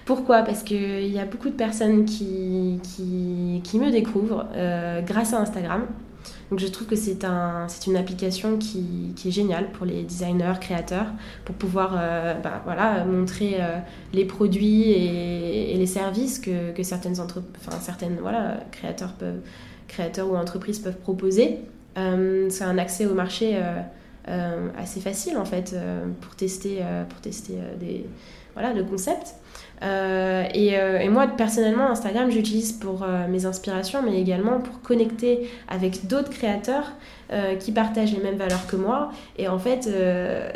Pourquoi? 0.04 0.42
Parce 0.42 0.62
qu'il 0.62 1.06
y 1.06 1.18
a 1.18 1.24
beaucoup 1.24 1.48
de 1.48 1.54
personnes 1.54 2.04
qui, 2.04 2.78
qui, 2.82 3.78
me 3.78 3.90
découvrent 3.90 4.46
euh, 4.54 5.00
grâce 5.00 5.32
à 5.32 5.40
Instagram. 5.40 5.86
Donc 6.50 6.60
je 6.60 6.66
trouve 6.66 6.86
que 6.86 6.96
c'est 6.96 7.24
un, 7.24 7.66
une 7.86 7.96
application 7.96 8.58
qui, 8.58 9.12
qui, 9.16 9.28
est 9.28 9.30
géniale 9.30 9.70
pour 9.72 9.86
les 9.86 10.02
designers, 10.02 10.54
créateurs, 10.60 11.06
pour 11.46 11.54
pouvoir 11.54 11.94
euh, 11.96 12.34
bah, 12.34 12.60
voilà, 12.64 13.04
montrer 13.06 13.56
euh, 13.60 13.78
les 14.12 14.26
produits 14.26 14.90
et, 14.90 15.74
les 15.76 15.86
services 15.86 16.38
que, 16.38 16.72
que 16.72 16.82
certaines, 16.82 17.18
enfin, 17.18 17.78
certaines 17.80 18.18
voilà, 18.20 18.58
créateurs, 18.72 19.14
peuvent, 19.14 19.40
créateurs 19.88 20.30
ou 20.30 20.36
entreprises 20.36 20.78
peuvent 20.78 20.98
proposer. 20.98 21.60
C'est 21.96 22.64
un 22.64 22.76
accès 22.76 23.06
au 23.06 23.14
marché 23.14 23.56
assez 24.26 25.00
facile 25.00 25.36
en 25.36 25.44
fait 25.44 25.76
pour 26.20 26.34
tester, 26.34 26.80
pour 27.08 27.20
tester 27.20 27.54
des, 27.78 28.04
voilà, 28.54 28.72
le 28.72 28.84
concept. 28.84 29.34
Euh, 29.82 30.44
euh, 30.54 30.98
et, 30.98 31.08
moi, 31.08 31.26
personnellement, 31.26 31.90
Instagram, 31.90 32.30
j'utilise 32.30 32.72
pour 32.72 33.02
euh, 33.02 33.26
mes 33.28 33.46
inspirations, 33.46 34.02
mais 34.02 34.20
également 34.20 34.60
pour 34.60 34.80
connecter 34.82 35.50
avec 35.68 36.06
d'autres 36.06 36.30
créateurs 36.30 36.92
qui 37.58 37.72
partagent 37.72 38.12
les 38.12 38.22
mêmes 38.22 38.36
valeurs 38.36 38.66
que 38.66 38.76
moi. 38.76 39.10
Et 39.38 39.48
en 39.48 39.58
fait, 39.58 39.88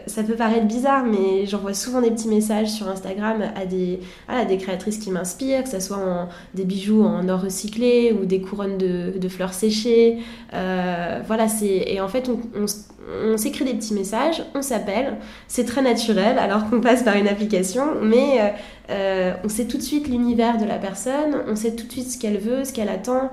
ça 0.06 0.22
peut 0.22 0.34
paraître 0.34 0.66
bizarre, 0.66 1.04
mais 1.04 1.46
j'envoie 1.46 1.74
souvent 1.74 2.00
des 2.00 2.10
petits 2.10 2.28
messages 2.28 2.68
sur 2.68 2.88
Instagram 2.88 3.42
à 3.56 3.66
des, 3.66 4.00
à 4.28 4.44
des 4.44 4.58
créatrices 4.58 4.98
qui 4.98 5.10
m'inspirent, 5.10 5.64
que 5.64 5.70
ce 5.70 5.80
soit 5.80 5.96
en, 5.96 6.28
des 6.54 6.64
bijoux 6.64 7.02
en 7.02 7.28
or 7.28 7.42
recyclé 7.42 8.12
ou 8.12 8.26
des 8.26 8.40
couronnes 8.40 8.78
de, 8.78 9.28
fleurs 9.28 9.52
séchées. 9.52 10.18
voilà, 10.52 11.48
c'est 11.48 11.78
et 11.86 12.00
en 12.00 12.08
fait, 12.08 12.30
on, 12.54 13.36
s'écrit 13.36 13.64
des 13.64 13.74
petits 13.74 13.94
messages, 13.94 14.42
on 14.54 14.62
s'appelle, 14.62 15.16
c'est 15.46 15.64
très 15.64 15.82
naturel 15.82 16.38
alors 16.38 16.68
qu'on 16.68 16.80
passe 16.80 17.02
par 17.02 17.16
une 17.16 17.28
application, 17.28 17.84
mais 18.02 18.40
euh, 18.40 18.48
euh, 18.90 19.34
on 19.44 19.48
sait 19.48 19.66
tout 19.66 19.78
de 19.78 19.82
suite 19.82 20.08
l'univers 20.08 20.58
de 20.58 20.64
la 20.64 20.76
personne, 20.76 21.42
on 21.48 21.56
sait 21.56 21.74
tout 21.74 21.86
de 21.86 21.92
suite 21.92 22.10
ce 22.10 22.18
qu'elle 22.18 22.38
veut, 22.38 22.64
ce 22.64 22.72
qu'elle 22.72 22.88
attend. 22.88 23.30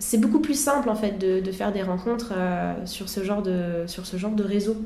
C'est 0.00 0.18
beaucoup 0.18 0.40
plus 0.40 0.58
simple 0.58 0.88
en 0.88 0.96
fait 0.96 1.18
de, 1.18 1.52
faire 1.52 1.72
des 1.72 1.82
rencontres 1.82 2.32
euh, 2.36 2.74
sur, 2.86 3.08
ce 3.08 3.22
genre 3.22 3.42
de, 3.42 3.84
sur 3.86 4.06
ce 4.06 4.16
genre 4.16 4.32
de 4.32 4.42
réseau. 4.42 4.76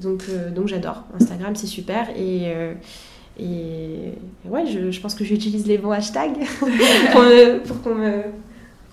donc 0.00 0.24
donc 0.54 0.68
j'adore. 0.68 1.04
Instagram 1.18 1.56
c'est 1.56 1.66
super 1.66 2.10
et... 2.16 2.52
Et 3.40 4.14
ouais, 4.44 4.64
je, 4.66 5.00
pense 5.00 5.14
que 5.14 5.24
j'utilise 5.24 5.66
les 5.66 5.78
bons 5.78 5.92
hashtags 5.92 6.38
pour, 7.12 7.82
qu'on 7.82 7.94
me, 7.94 8.22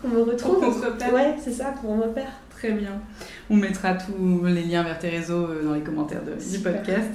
me, 0.08 0.22
retrouve. 0.22 0.60
Pour 0.60 0.66
qu'on 0.66 0.74
se 0.74 0.86
repère. 0.86 1.14
Ouais, 1.14 1.36
c'est 1.44 1.52
ça, 1.52 1.72
pour 1.72 1.90
qu'on 1.90 1.96
me 1.98 2.04
repère. 2.04 2.32
Très 2.52 2.72
bien. 2.72 3.02
On 3.50 3.56
mettra 3.56 3.96
tous 3.96 4.46
les 4.46 4.64
liens 4.64 4.84
vers 4.84 5.00
tes 5.00 5.10
réseaux 5.10 5.48
euh, 5.48 5.64
dans 5.64 5.74
les 5.74 5.82
commentaires 5.82 6.22
de, 6.24 6.34
du 6.34 6.60
podcast. 6.60 7.10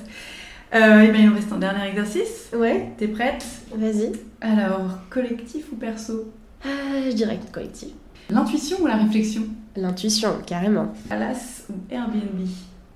Euh, 0.75 1.01
et 1.03 1.09
bien, 1.09 1.21
il 1.21 1.29
nous 1.29 1.35
reste 1.35 1.53
un 1.53 1.59
dernier 1.59 1.89
exercice. 1.89 2.51
Ouais. 2.55 2.89
T'es 2.99 3.09
prête? 3.09 3.45
Vas-y. 3.75 4.13
Alors, 4.41 4.99
collectif 5.09 5.67
ou 5.73 5.77
perso? 5.77 6.13
euh, 6.15 6.40
Je 6.65 7.13
dirais 7.13 7.39
collectif. 7.53 7.89
L'intuition 8.29 8.79
ou 8.83 8.87
la 8.87 8.97
réflexion? 8.97 9.43
L'intuition, 9.77 10.35
carrément. 10.47 10.93
Palace 11.09 11.65
ou 11.71 11.75
Airbnb? 11.93 12.47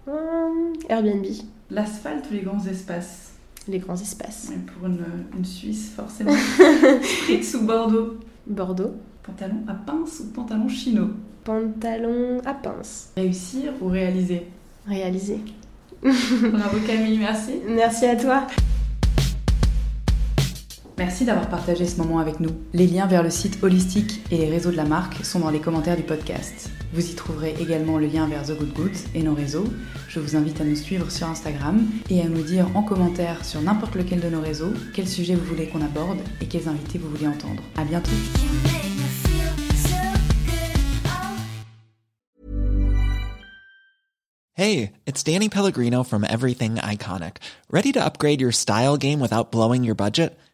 Hum, 0.06 0.72
Airbnb. 0.88 1.24
L'asphalte 1.70 2.26
ou 2.30 2.34
les 2.34 2.42
grands 2.42 2.64
espaces? 2.66 3.32
Les 3.66 3.78
grands 3.78 3.96
espaces. 3.96 4.52
pour 4.66 4.86
une, 4.86 5.04
une 5.36 5.44
Suisse, 5.44 5.92
forcément. 5.96 6.32
Fritz 7.02 7.54
ou 7.54 7.64
Bordeaux? 7.66 8.18
Bordeaux. 8.46 8.94
Pantalon 9.22 9.62
à 9.66 9.72
pince 9.74 10.20
ou 10.20 10.26
pantalon 10.32 10.68
chino? 10.68 11.08
Pantalon 11.44 12.38
à 12.44 12.52
pince. 12.54 13.10
Réussir 13.16 13.72
ou 13.80 13.88
réaliser? 13.88 14.46
Réaliser. 14.86 15.40
Bravo 16.02 16.78
Camille, 16.86 17.18
merci. 17.18 17.52
Merci 17.66 18.04
à 18.04 18.16
toi. 18.16 18.46
Merci 20.96 21.24
d'avoir 21.24 21.48
partagé 21.48 21.86
ce 21.86 21.96
moment 21.96 22.20
avec 22.20 22.38
nous. 22.38 22.50
Les 22.72 22.86
liens 22.86 23.06
vers 23.06 23.24
le 23.24 23.30
site 23.30 23.64
holistique 23.64 24.20
et 24.30 24.38
les 24.38 24.48
réseaux 24.48 24.70
de 24.70 24.76
la 24.76 24.84
marque 24.84 25.24
sont 25.24 25.40
dans 25.40 25.50
les 25.50 25.58
commentaires 25.58 25.96
du 25.96 26.04
podcast. 26.04 26.70
Vous 26.92 27.10
y 27.10 27.14
trouverez 27.16 27.56
également 27.60 27.98
le 27.98 28.06
lien 28.06 28.28
vers 28.28 28.44
The 28.44 28.56
Good 28.56 28.72
Goods 28.74 28.98
et 29.12 29.24
nos 29.24 29.34
réseaux. 29.34 29.66
Je 30.08 30.20
vous 30.20 30.36
invite 30.36 30.60
à 30.60 30.64
nous 30.64 30.76
suivre 30.76 31.10
sur 31.10 31.28
Instagram 31.28 31.84
et 32.10 32.20
à 32.20 32.28
nous 32.28 32.42
dire 32.42 32.68
en 32.76 32.84
commentaire 32.84 33.44
sur 33.44 33.60
n'importe 33.60 33.96
lequel 33.96 34.20
de 34.20 34.28
nos 34.28 34.40
réseaux 34.40 34.72
quel 34.94 35.08
sujet 35.08 35.34
vous 35.34 35.44
voulez 35.44 35.66
qu'on 35.66 35.82
aborde 35.82 36.20
et 36.40 36.46
quels 36.46 36.68
invités 36.68 36.98
vous 36.98 37.10
voulez 37.10 37.26
entendre. 37.26 37.62
À 37.76 37.84
bientôt. 37.84 38.12
Hey, 44.56 44.92
it's 45.04 45.24
Danny 45.24 45.48
Pellegrino 45.48 46.04
from 46.04 46.22
Everything 46.22 46.76
Iconic. 46.76 47.38
Ready 47.68 47.90
to 47.90 48.00
upgrade 48.00 48.40
your 48.40 48.52
style 48.52 48.96
game 48.96 49.18
without 49.18 49.50
blowing 49.50 49.82
your 49.82 49.96
budget? 49.96 50.38